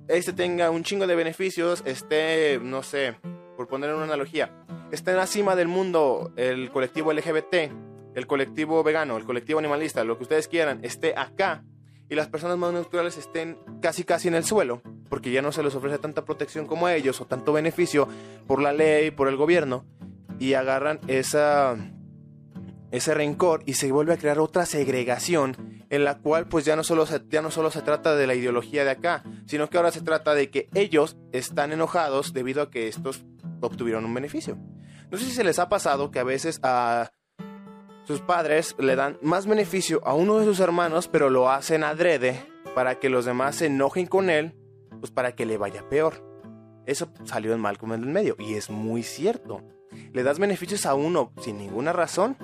este 0.09 0.33
tenga 0.33 0.69
un 0.69 0.83
chingo 0.83 1.07
de 1.07 1.15
beneficios, 1.15 1.83
esté, 1.85 2.59
no 2.61 2.83
sé, 2.83 3.15
por 3.55 3.69
poner 3.69 3.93
una 3.93 4.03
analogía, 4.03 4.51
esté 4.91 5.11
en 5.11 5.17
la 5.17 5.27
cima 5.27 5.55
del 5.55 5.69
mundo 5.69 6.33
el 6.35 6.69
colectivo 6.69 7.13
LGBT, 7.13 7.71
el 8.13 8.27
colectivo 8.27 8.83
vegano, 8.83 9.15
el 9.15 9.23
colectivo 9.23 9.59
animalista, 9.59 10.03
lo 10.03 10.17
que 10.17 10.23
ustedes 10.23 10.49
quieran, 10.49 10.83
esté 10.83 11.13
acá 11.15 11.63
y 12.11 12.15
las 12.15 12.27
personas 12.27 12.57
más 12.57 12.73
neutrales 12.73 13.17
estén 13.17 13.57
casi 13.81 14.03
casi 14.03 14.27
en 14.27 14.35
el 14.35 14.43
suelo, 14.43 14.81
porque 15.09 15.31
ya 15.31 15.41
no 15.41 15.53
se 15.53 15.63
les 15.63 15.73
ofrece 15.75 15.97
tanta 15.97 16.25
protección 16.25 16.67
como 16.67 16.85
a 16.85 16.93
ellos 16.93 17.21
o 17.21 17.25
tanto 17.25 17.53
beneficio 17.53 18.05
por 18.47 18.61
la 18.61 18.73
ley, 18.73 19.11
por 19.11 19.29
el 19.29 19.37
gobierno, 19.37 19.85
y 20.37 20.53
agarran 20.53 20.99
esa 21.07 21.77
ese 22.91 23.13
rencor 23.13 23.63
y 23.65 23.75
se 23.75 23.89
vuelve 23.93 24.13
a 24.13 24.17
crear 24.17 24.39
otra 24.39 24.65
segregación 24.65 25.85
en 25.89 26.03
la 26.03 26.17
cual 26.17 26.49
pues 26.49 26.65
ya 26.65 26.75
no 26.75 26.83
solo 26.83 27.05
se, 27.05 27.21
ya 27.29 27.41
no 27.41 27.49
solo 27.49 27.71
se 27.71 27.81
trata 27.81 28.13
de 28.17 28.27
la 28.27 28.35
ideología 28.35 28.83
de 28.83 28.89
acá, 28.89 29.23
sino 29.45 29.69
que 29.69 29.77
ahora 29.77 29.91
se 29.91 30.01
trata 30.01 30.33
de 30.33 30.49
que 30.49 30.67
ellos 30.73 31.15
están 31.31 31.71
enojados 31.71 32.33
debido 32.33 32.61
a 32.61 32.69
que 32.69 32.89
estos 32.89 33.23
obtuvieron 33.61 34.03
un 34.03 34.13
beneficio. 34.13 34.57
No 35.09 35.17
sé 35.17 35.23
si 35.23 35.31
se 35.31 35.45
les 35.45 35.59
ha 35.59 35.69
pasado 35.69 36.11
que 36.11 36.19
a 36.19 36.25
veces 36.25 36.59
a 36.61 37.11
sus 38.11 38.21
padres 38.21 38.75
le 38.77 38.95
dan 38.95 39.17
más 39.21 39.47
beneficio 39.47 40.01
a 40.05 40.13
uno 40.13 40.37
de 40.37 40.45
sus 40.45 40.59
hermanos, 40.59 41.07
pero 41.07 41.29
lo 41.29 41.49
hacen 41.49 41.83
adrede 41.83 42.45
para 42.75 42.99
que 42.99 43.09
los 43.09 43.25
demás 43.25 43.57
se 43.57 43.67
enojen 43.67 44.07
con 44.07 44.29
él, 44.29 44.55
pues 44.99 45.11
para 45.11 45.33
que 45.33 45.45
le 45.45 45.57
vaya 45.57 45.87
peor. 45.89 46.23
Eso 46.85 47.11
salió 47.25 47.53
en 47.53 47.59
Malcolm 47.59 47.93
en 47.93 48.03
el 48.03 48.09
medio 48.09 48.35
y 48.39 48.55
es 48.55 48.69
muy 48.69 49.03
cierto. 49.03 49.61
Le 50.13 50.23
das 50.23 50.39
beneficios 50.39 50.85
a 50.85 50.93
uno 50.93 51.33
sin 51.41 51.57
ninguna 51.57 51.93
razón 51.93 52.37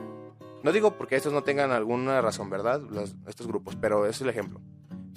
no 0.63 0.71
digo 0.71 0.97
porque 0.97 1.15
estos 1.15 1.34
no 1.34 1.43
tengan 1.43 1.71
alguna 1.71 2.19
razón, 2.21 2.49
¿verdad? 2.49 2.82
estos 3.27 3.47
grupos, 3.47 3.77
pero 3.80 4.06
es 4.06 4.19
el 4.21 4.30
ejemplo. 4.30 4.60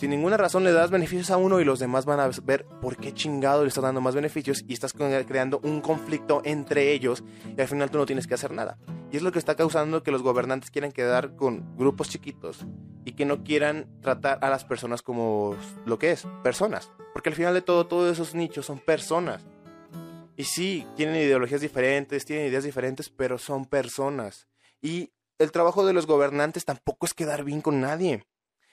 Sin 0.01 0.09
ninguna 0.09 0.39
razón 0.39 0.65
le 0.65 0.73
das 0.73 0.91
beneficios 0.91 1.31
a 1.31 1.37
uno 1.37 1.61
y 1.61 1.65
los 1.67 1.79
demás 1.79 2.07
van 2.07 2.21
a 2.21 2.31
ver 2.43 2.65
por 2.81 2.97
qué 2.97 3.13
chingado 3.13 3.65
le 3.65 3.69
estás 3.69 3.85
dando 3.85 4.01
más 4.01 4.15
beneficios 4.15 4.65
y 4.67 4.73
estás 4.73 4.95
creando 4.95 5.61
un 5.63 5.83
conflicto 5.83 6.41
entre 6.43 6.93
ellos 6.93 7.23
y 7.55 7.61
al 7.61 7.69
final 7.69 7.91
tú 7.91 7.99
no 7.99 8.07
tienes 8.07 8.27
que 8.27 8.33
hacer 8.33 8.51
nada. 8.51 8.79
Y 9.13 9.19
es 9.19 9.23
lo 9.23 9.31
que 9.31 9.39
está 9.39 9.57
causando 9.57 10.03
que 10.03 10.11
los 10.11 10.23
gobernantes 10.23 10.71
quieran 10.71 10.91
quedar 10.91 11.37
con 11.37 11.77
grupos 11.77 12.09
chiquitos 12.09 12.65
y 13.05 13.13
que 13.13 13.27
no 13.27 13.45
quieran 13.45 13.91
tratar 14.01 14.39
a 14.43 14.49
las 14.49 14.65
personas 14.65 15.03
como 15.03 15.55
lo 15.85 15.99
que 15.99 16.13
es, 16.13 16.27
personas. 16.43 16.91
Porque 17.13 17.29
al 17.29 17.35
final 17.35 17.53
de 17.53 17.61
todo, 17.61 17.87
todos 17.87 18.11
esos 18.11 18.35
nichos 18.35 18.65
son 18.65 18.79
personas. 18.79 19.45
Y 20.35 20.45
sí, 20.45 20.87
tienen 20.97 21.17
ideologías 21.17 21.61
diferentes, 21.61 22.25
tienen 22.25 22.47
ideas 22.47 22.65
diferentes, 22.65 23.11
pero 23.11 23.37
son 23.37 23.67
personas. 23.67 24.49
Y 24.81 25.13
el 25.39 25.53
trabajo 25.53 25.85
de 25.85 25.93
los 25.93 26.07
gobernantes 26.07 26.65
tampoco 26.65 27.05
es 27.05 27.13
quedar 27.13 27.45
bien 27.45 27.61
con 27.61 27.83
nadie. 27.83 28.25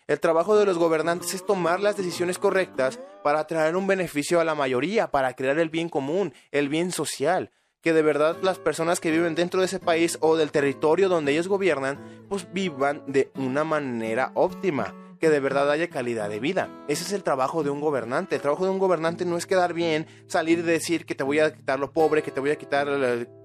El 0.07 0.21
trabajo 0.21 0.57
de 0.57 0.65
los 0.65 0.77
gobernantes 0.77 1.33
es 1.33 1.45
tomar 1.45 1.81
las 1.81 1.97
decisiones 1.97 2.39
correctas 2.39 2.97
para 3.25 3.45
traer 3.45 3.75
un 3.75 3.87
beneficio 3.87 4.39
a 4.39 4.45
la 4.45 4.55
mayoría, 4.55 5.11
para 5.11 5.33
crear 5.33 5.59
el 5.59 5.69
bien 5.69 5.89
común, 5.89 6.33
el 6.51 6.69
bien 6.69 6.93
social, 6.93 7.51
que 7.81 7.91
de 7.91 8.03
verdad 8.03 8.37
las 8.41 8.57
personas 8.57 9.01
que 9.01 9.11
viven 9.11 9.35
dentro 9.35 9.59
de 9.59 9.65
ese 9.65 9.79
país 9.79 10.17
o 10.21 10.37
del 10.37 10.53
territorio 10.53 11.09
donde 11.09 11.33
ellos 11.33 11.49
gobiernan, 11.49 12.25
pues 12.29 12.47
vivan 12.53 13.03
de 13.05 13.31
una 13.35 13.65
manera 13.65 14.31
óptima 14.33 14.95
que 15.19 15.29
de 15.29 15.41
verdad 15.41 15.69
haya 15.69 15.89
calidad 15.89 16.29
de 16.29 16.39
vida. 16.39 16.69
Ese 16.87 17.03
es 17.03 17.11
el 17.11 17.23
trabajo 17.23 17.63
de 17.63 17.69
un 17.69 17.81
gobernante. 17.81 18.35
El 18.35 18.41
trabajo 18.41 18.63
de 18.63 18.71
un 18.71 18.79
gobernante 18.79 19.25
no 19.25 19.35
es 19.35 19.45
quedar 19.45 19.73
bien, 19.73 20.07
salir 20.27 20.59
y 20.59 20.61
decir 20.61 21.05
que 21.05 21.15
te 21.15 21.23
voy 21.23 21.39
a 21.39 21.53
quitar 21.53 21.79
lo 21.79 21.91
pobre, 21.91 22.23
que 22.23 22.31
te 22.31 22.39
voy 22.39 22.51
a 22.51 22.57
quitar, 22.57 22.87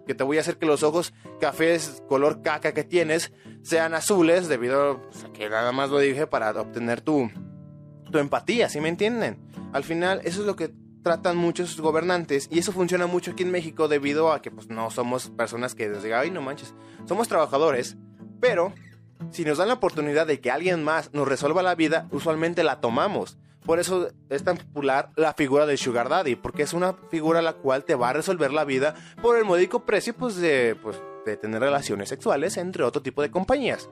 que 0.06 0.14
te 0.14 0.24
voy 0.24 0.38
a 0.38 0.40
hacer 0.40 0.58
que 0.58 0.66
los 0.66 0.82
ojos 0.82 1.12
cafés 1.40 2.02
color 2.08 2.42
caca 2.42 2.72
que 2.72 2.84
tienes 2.84 3.32
sean 3.62 3.94
azules 3.94 4.48
debido 4.48 5.00
a 5.24 5.32
que 5.32 5.48
nada 5.48 5.72
más 5.72 5.90
lo 5.90 5.98
dije 5.98 6.26
para 6.26 6.50
obtener 6.50 7.00
tu, 7.00 7.30
tu 8.10 8.18
empatía, 8.18 8.68
¿sí 8.68 8.80
me 8.80 8.88
entienden? 8.88 9.38
Al 9.72 9.84
final, 9.84 10.20
eso 10.24 10.40
es 10.40 10.46
lo 10.46 10.56
que 10.56 10.72
tratan 11.02 11.36
muchos 11.36 11.80
gobernantes 11.80 12.48
y 12.50 12.58
eso 12.58 12.72
funciona 12.72 13.06
mucho 13.06 13.32
aquí 13.32 13.42
en 13.42 13.50
México 13.50 13.88
debido 13.88 14.32
a 14.32 14.40
que 14.40 14.50
pues 14.50 14.68
no 14.68 14.90
somos 14.90 15.30
personas 15.30 15.74
que 15.74 15.90
digan, 15.90 16.20
ay 16.20 16.30
no 16.30 16.42
manches, 16.42 16.74
somos 17.06 17.28
trabajadores, 17.28 17.96
pero 18.40 18.72
si 19.30 19.44
nos 19.44 19.58
dan 19.58 19.68
la 19.68 19.74
oportunidad 19.74 20.26
de 20.26 20.40
que 20.40 20.50
alguien 20.50 20.82
más 20.82 21.12
nos 21.12 21.28
resuelva 21.28 21.62
la 21.62 21.74
vida, 21.74 22.08
usualmente 22.10 22.64
la 22.64 22.80
tomamos. 22.80 23.38
Por 23.64 23.78
eso 23.78 24.08
es 24.28 24.42
tan 24.42 24.56
popular 24.56 25.10
la 25.16 25.34
figura 25.34 25.66
del 25.66 25.78
Sugar 25.78 26.08
Daddy, 26.08 26.36
porque 26.36 26.62
es 26.62 26.72
una 26.72 26.94
figura 27.10 27.42
la 27.42 27.54
cual 27.54 27.84
te 27.84 27.94
va 27.94 28.10
a 28.10 28.12
resolver 28.12 28.52
la 28.52 28.64
vida 28.64 28.94
por 29.20 29.38
el 29.38 29.44
módico 29.44 29.86
precio 29.86 30.14
pues, 30.14 30.36
de, 30.36 30.76
pues, 30.82 31.00
de 31.24 31.36
tener 31.36 31.60
relaciones 31.60 32.08
sexuales 32.08 32.56
entre 32.56 32.82
otro 32.82 33.02
tipo 33.02 33.22
de 33.22 33.30
compañías. 33.30 33.88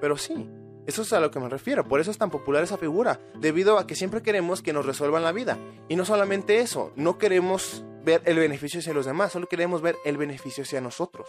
Pero 0.00 0.18
sí, 0.18 0.48
eso 0.86 1.02
es 1.02 1.12
a 1.14 1.20
lo 1.20 1.30
que 1.30 1.40
me 1.40 1.48
refiero, 1.48 1.88
por 1.88 2.00
eso 2.00 2.10
es 2.10 2.18
tan 2.18 2.30
popular 2.30 2.62
esa 2.62 2.76
figura, 2.76 3.18
debido 3.38 3.78
a 3.78 3.86
que 3.86 3.94
siempre 3.94 4.22
queremos 4.22 4.60
que 4.60 4.74
nos 4.74 4.84
resuelvan 4.84 5.22
la 5.22 5.32
vida. 5.32 5.58
Y 5.88 5.96
no 5.96 6.04
solamente 6.04 6.60
eso, 6.60 6.92
no 6.96 7.16
queremos 7.16 7.84
ver 8.04 8.20
el 8.26 8.38
beneficio 8.38 8.80
hacia 8.80 8.92
los 8.92 9.06
demás, 9.06 9.32
solo 9.32 9.46
queremos 9.46 9.80
ver 9.80 9.96
el 10.04 10.18
beneficio 10.18 10.64
hacia 10.64 10.82
nosotros. 10.82 11.26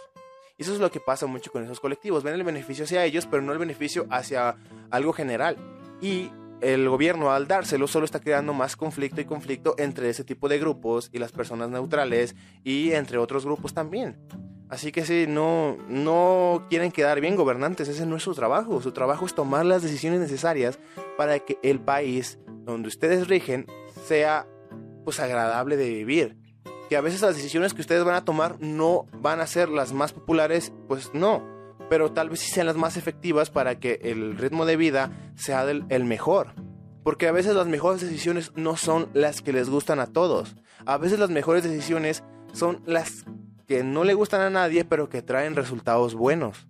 Y 0.58 0.62
eso 0.62 0.72
es 0.72 0.80
lo 0.80 0.90
que 0.90 1.00
pasa 1.00 1.26
mucho 1.26 1.52
con 1.52 1.64
esos 1.64 1.80
colectivos. 1.80 2.22
Ven 2.22 2.34
el 2.34 2.42
beneficio 2.42 2.84
hacia 2.84 3.04
ellos, 3.04 3.26
pero 3.26 3.42
no 3.42 3.52
el 3.52 3.58
beneficio 3.58 4.06
hacia 4.10 4.56
algo 4.90 5.12
general. 5.12 5.56
Y 6.00 6.30
el 6.60 6.88
gobierno 6.88 7.32
al 7.32 7.46
dárselo 7.46 7.86
solo 7.86 8.04
está 8.04 8.20
creando 8.20 8.52
más 8.52 8.76
conflicto 8.76 9.20
y 9.20 9.24
conflicto 9.24 9.74
entre 9.78 10.08
ese 10.08 10.24
tipo 10.24 10.48
de 10.48 10.58
grupos 10.58 11.10
y 11.12 11.18
las 11.18 11.32
personas 11.32 11.70
neutrales 11.70 12.34
y 12.64 12.92
entre 12.92 13.18
otros 13.18 13.44
grupos 13.44 13.74
también. 13.74 14.16
Así 14.68 14.90
que 14.90 15.04
si 15.04 15.26
no, 15.28 15.76
no 15.88 16.66
quieren 16.68 16.90
quedar 16.90 17.20
bien 17.20 17.36
gobernantes, 17.36 17.88
ese 17.88 18.04
no 18.04 18.16
es 18.16 18.22
su 18.24 18.34
trabajo. 18.34 18.80
Su 18.82 18.92
trabajo 18.92 19.24
es 19.24 19.34
tomar 19.34 19.64
las 19.64 19.82
decisiones 19.82 20.18
necesarias 20.18 20.78
para 21.16 21.38
que 21.38 21.58
el 21.62 21.80
país 21.80 22.38
donde 22.64 22.88
ustedes 22.88 23.28
rigen 23.28 23.66
sea 24.04 24.48
pues 25.04 25.20
agradable 25.20 25.76
de 25.76 25.88
vivir 25.88 26.36
que 26.88 26.96
a 26.96 27.00
veces 27.00 27.20
las 27.20 27.36
decisiones 27.36 27.74
que 27.74 27.80
ustedes 27.80 28.04
van 28.04 28.14
a 28.14 28.24
tomar 28.24 28.60
no 28.60 29.06
van 29.20 29.40
a 29.40 29.46
ser 29.46 29.68
las 29.68 29.92
más 29.92 30.12
populares, 30.12 30.72
pues 30.88 31.10
no, 31.14 31.42
pero 31.88 32.12
tal 32.12 32.30
vez 32.30 32.40
sí 32.40 32.50
sean 32.50 32.66
las 32.66 32.76
más 32.76 32.96
efectivas 32.96 33.50
para 33.50 33.78
que 33.78 34.00
el 34.02 34.36
ritmo 34.36 34.66
de 34.66 34.76
vida 34.76 35.32
sea 35.34 35.64
el 35.70 36.04
mejor. 36.04 36.54
Porque 37.02 37.28
a 37.28 37.32
veces 37.32 37.54
las 37.54 37.68
mejores 37.68 38.00
decisiones 38.00 38.52
no 38.56 38.76
son 38.76 39.08
las 39.14 39.40
que 39.40 39.52
les 39.52 39.70
gustan 39.70 40.00
a 40.00 40.06
todos. 40.06 40.56
A 40.86 40.98
veces 40.98 41.18
las 41.18 41.30
mejores 41.30 41.62
decisiones 41.62 42.24
son 42.52 42.82
las 42.86 43.24
que 43.66 43.84
no 43.84 44.04
le 44.04 44.14
gustan 44.14 44.40
a 44.40 44.50
nadie, 44.50 44.84
pero 44.84 45.08
que 45.08 45.22
traen 45.22 45.54
resultados 45.54 46.14
buenos. 46.14 46.66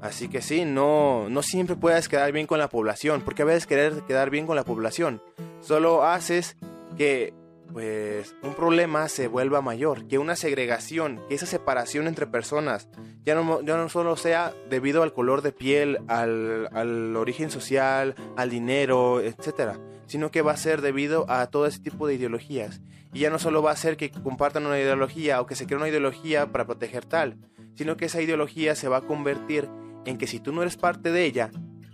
Así 0.00 0.28
que 0.28 0.42
sí, 0.42 0.64
no, 0.64 1.28
no 1.28 1.42
siempre 1.42 1.76
puedes 1.76 2.08
quedar 2.08 2.32
bien 2.32 2.48
con 2.48 2.58
la 2.58 2.68
población, 2.68 3.22
porque 3.24 3.42
a 3.42 3.44
veces 3.44 3.68
querer 3.68 4.02
quedar 4.02 4.30
bien 4.30 4.46
con 4.46 4.56
la 4.56 4.64
población 4.64 5.22
solo 5.60 6.04
haces 6.04 6.56
que 6.96 7.32
pues 7.72 8.36
un 8.42 8.54
problema 8.54 9.08
se 9.08 9.28
vuelva 9.28 9.62
mayor, 9.62 10.06
que 10.06 10.18
una 10.18 10.36
segregación, 10.36 11.20
que 11.28 11.34
esa 11.34 11.46
separación 11.46 12.06
entre 12.06 12.26
personas 12.26 12.88
ya 13.24 13.34
no, 13.34 13.62
ya 13.62 13.76
no 13.76 13.88
solo 13.88 14.16
sea 14.16 14.52
debido 14.68 15.02
al 15.02 15.12
color 15.12 15.42
de 15.42 15.52
piel, 15.52 15.98
al, 16.08 16.68
al 16.72 17.16
origen 17.16 17.50
social, 17.50 18.14
al 18.36 18.50
dinero, 18.50 19.20
etcétera, 19.20 19.78
sino 20.06 20.30
que 20.30 20.42
va 20.42 20.52
a 20.52 20.56
ser 20.56 20.82
debido 20.82 21.24
a 21.30 21.46
todo 21.46 21.66
ese 21.66 21.80
tipo 21.80 22.06
de 22.06 22.14
ideologías. 22.14 22.80
Y 23.14 23.20
ya 23.20 23.30
no 23.30 23.38
solo 23.38 23.62
va 23.62 23.72
a 23.72 23.76
ser 23.76 23.96
que 23.96 24.10
compartan 24.10 24.66
una 24.66 24.78
ideología 24.78 25.40
o 25.40 25.46
que 25.46 25.54
se 25.54 25.66
cree 25.66 25.78
una 25.78 25.88
ideología 25.88 26.50
para 26.50 26.66
proteger 26.66 27.04
tal, 27.04 27.36
sino 27.74 27.96
que 27.96 28.06
esa 28.06 28.22
ideología 28.22 28.74
se 28.74 28.88
va 28.88 28.98
a 28.98 29.02
convertir 29.02 29.68
en 30.04 30.18
que 30.18 30.26
si 30.26 30.40
tú 30.40 30.52
no 30.52 30.62
eres 30.62 30.76
parte 30.76 31.12
de 31.12 31.24
ella, 31.24 31.50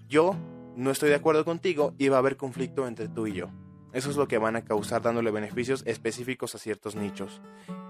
yo 0.09 0.37
no 0.77 0.91
estoy 0.91 1.09
de 1.11 1.17
acuerdo 1.17 1.45
contigo 1.45 1.95
y 1.99 2.09
va 2.09 2.17
a 2.17 2.21
haber 2.21 2.37
conflicto 2.37 2.87
entre 2.87 3.09
tú 3.09 3.27
y 3.27 3.35
yo. 3.35 3.51
Eso 3.93 4.11
es 4.11 4.17
lo 4.17 4.29
que 4.29 4.39
van 4.39 4.57
a 4.57 4.65
causar 4.65 5.03
dándole 5.03 5.31
beneficios 5.31 5.83
específicos 5.87 6.55
a 6.55 6.59
ciertos 6.59 6.95
nichos. 6.95 7.41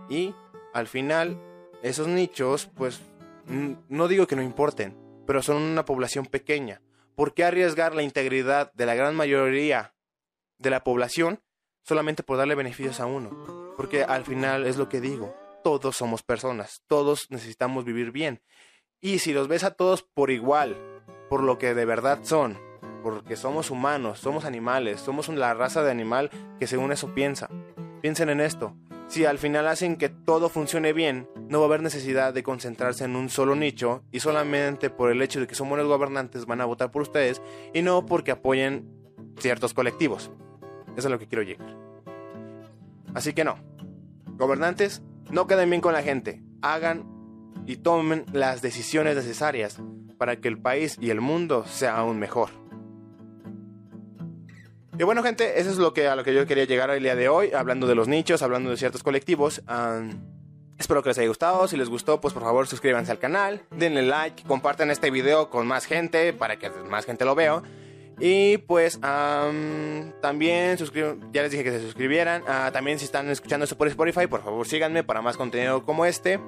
Y 0.08 0.34
al 0.72 0.86
final, 0.86 1.40
esos 1.82 2.06
nichos, 2.06 2.70
pues, 2.76 3.00
no 3.46 4.08
digo 4.08 4.26
que 4.26 4.36
no 4.36 4.42
importen, 4.42 4.96
pero 5.26 5.42
son 5.42 5.56
una 5.56 5.84
población 5.84 6.26
pequeña. 6.26 6.80
¿Por 7.14 7.34
qué 7.34 7.44
arriesgar 7.44 7.94
la 7.94 8.02
integridad 8.02 8.72
de 8.74 8.86
la 8.86 8.94
gran 8.94 9.16
mayoría 9.16 9.94
de 10.58 10.70
la 10.70 10.84
población 10.84 11.40
solamente 11.82 12.22
por 12.22 12.36
darle 12.36 12.54
beneficios 12.54 13.00
a 13.00 13.06
uno? 13.06 13.74
Porque 13.76 14.04
al 14.04 14.24
final 14.24 14.66
es 14.66 14.76
lo 14.76 14.88
que 14.88 15.00
digo, 15.00 15.34
todos 15.64 15.96
somos 15.96 16.22
personas, 16.22 16.82
todos 16.86 17.30
necesitamos 17.30 17.84
vivir 17.84 18.12
bien. 18.12 18.40
Y 19.00 19.18
si 19.18 19.32
los 19.32 19.48
ves 19.48 19.64
a 19.64 19.72
todos 19.72 20.02
por 20.02 20.30
igual, 20.30 20.76
por 21.28 21.42
lo 21.42 21.58
que 21.58 21.74
de 21.74 21.84
verdad 21.84 22.20
son, 22.22 22.58
porque 23.02 23.36
somos 23.36 23.70
humanos, 23.70 24.18
somos 24.18 24.44
animales, 24.44 25.00
somos 25.00 25.28
la 25.28 25.54
raza 25.54 25.82
de 25.82 25.90
animal 25.90 26.30
que 26.58 26.66
según 26.66 26.92
eso 26.92 27.14
piensa. 27.14 27.48
Piensen 28.00 28.28
en 28.28 28.40
esto. 28.40 28.74
Si 29.08 29.24
al 29.24 29.38
final 29.38 29.66
hacen 29.66 29.96
que 29.96 30.10
todo 30.10 30.50
funcione 30.50 30.92
bien, 30.92 31.28
no 31.48 31.60
va 31.60 31.64
a 31.64 31.68
haber 31.68 31.82
necesidad 31.82 32.34
de 32.34 32.42
concentrarse 32.42 33.04
en 33.04 33.16
un 33.16 33.30
solo 33.30 33.56
nicho 33.56 34.02
y 34.12 34.20
solamente 34.20 34.90
por 34.90 35.10
el 35.10 35.22
hecho 35.22 35.40
de 35.40 35.46
que 35.46 35.54
son 35.54 35.70
buenos 35.70 35.88
gobernantes 35.88 36.44
van 36.44 36.60
a 36.60 36.66
votar 36.66 36.90
por 36.90 37.02
ustedes 37.02 37.40
y 37.72 37.80
no 37.80 38.04
porque 38.04 38.32
apoyen 38.32 38.86
ciertos 39.38 39.72
colectivos. 39.72 40.30
Eso 40.96 41.08
es 41.08 41.10
lo 41.10 41.18
que 41.18 41.26
quiero 41.26 41.42
llegar. 41.42 41.74
Así 43.14 43.32
que 43.32 43.44
no. 43.44 43.56
Gobernantes, 44.36 45.02
no 45.30 45.46
queden 45.46 45.70
bien 45.70 45.80
con 45.80 45.94
la 45.94 46.02
gente. 46.02 46.42
Hagan 46.60 47.04
y 47.66 47.76
tomen 47.76 48.26
las 48.32 48.62
decisiones 48.62 49.16
necesarias 49.16 49.80
para 50.18 50.36
que 50.36 50.48
el 50.48 50.60
país 50.60 50.98
y 51.00 51.10
el 51.10 51.20
mundo 51.20 51.64
sea 51.66 51.96
aún 51.96 52.18
mejor. 52.18 52.50
Y 54.98 55.04
bueno, 55.04 55.22
gente, 55.22 55.60
eso 55.60 55.70
es 55.70 55.78
lo 55.78 55.94
que, 55.94 56.08
a 56.08 56.16
lo 56.16 56.24
que 56.24 56.34
yo 56.34 56.44
quería 56.44 56.64
llegar 56.64 56.90
el 56.90 57.00
día 57.00 57.14
de 57.14 57.28
hoy, 57.28 57.52
hablando 57.52 57.86
de 57.86 57.94
los 57.94 58.08
nichos, 58.08 58.42
hablando 58.42 58.70
de 58.70 58.76
ciertos 58.76 59.04
colectivos. 59.04 59.62
espero 60.76 61.04
que 61.04 61.10
les 61.10 61.18
haya 61.18 61.28
gustado. 61.28 61.68
Si 61.68 61.76
les 61.76 61.88
gustó, 61.88 62.20
pues 62.20 62.34
por 62.34 62.42
favor 62.42 62.66
suscríbanse 62.66 63.12
al 63.12 63.20
canal, 63.20 63.62
denle 63.70 64.02
like, 64.02 64.42
compartan 64.42 64.90
este 64.90 65.12
video 65.12 65.50
con 65.50 65.68
más 65.68 65.86
gente 65.86 66.32
para 66.32 66.58
que 66.58 66.70
más 66.70 67.06
gente 67.06 67.24
lo 67.24 67.36
vea. 67.36 67.62
Y 68.18 68.58
pues 68.58 68.98
también 69.00 70.76
ya 71.32 71.42
les 71.42 71.52
dije 71.52 71.62
que 71.62 71.70
se 71.70 71.80
suscribieran. 71.80 72.42
Ah, 72.48 72.70
también 72.72 72.98
si 72.98 73.04
están 73.04 73.30
escuchando 73.30 73.62
esto 73.62 73.78
por 73.78 73.86
Spotify, 73.86 74.26
por 74.26 74.42
favor 74.42 74.66
síganme 74.66 75.04
para 75.04 75.22
más 75.22 75.36
contenido 75.36 75.84
como 75.84 76.06
este. 76.06 76.40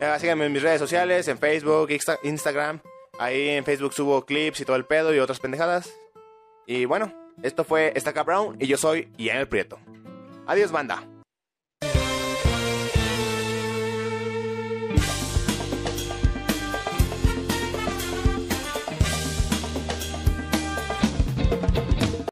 Ah, 0.00 0.18
síganme 0.18 0.46
en 0.46 0.52
mis 0.52 0.62
redes 0.62 0.80
sociales, 0.80 1.28
en 1.28 1.36
Facebook, 1.36 1.90
Instagram. 2.22 2.80
Ahí 3.18 3.50
en 3.50 3.66
Facebook 3.66 3.92
subo 3.92 4.24
clips 4.24 4.60
y 4.60 4.64
todo 4.64 4.76
el 4.76 4.86
pedo 4.86 5.14
y 5.14 5.18
otras 5.18 5.40
pendejadas. 5.40 5.92
Y 6.66 6.86
bueno, 6.86 7.12
esto 7.42 7.64
fue 7.64 7.92
Estaca 7.94 8.22
Brown 8.22 8.56
y 8.58 8.66
yo 8.66 8.76
soy 8.76 9.08
Ian 9.16 9.38
el 9.38 9.48
Prieto. 9.48 9.78
Adiós, 10.46 10.72
banda. 10.72 11.02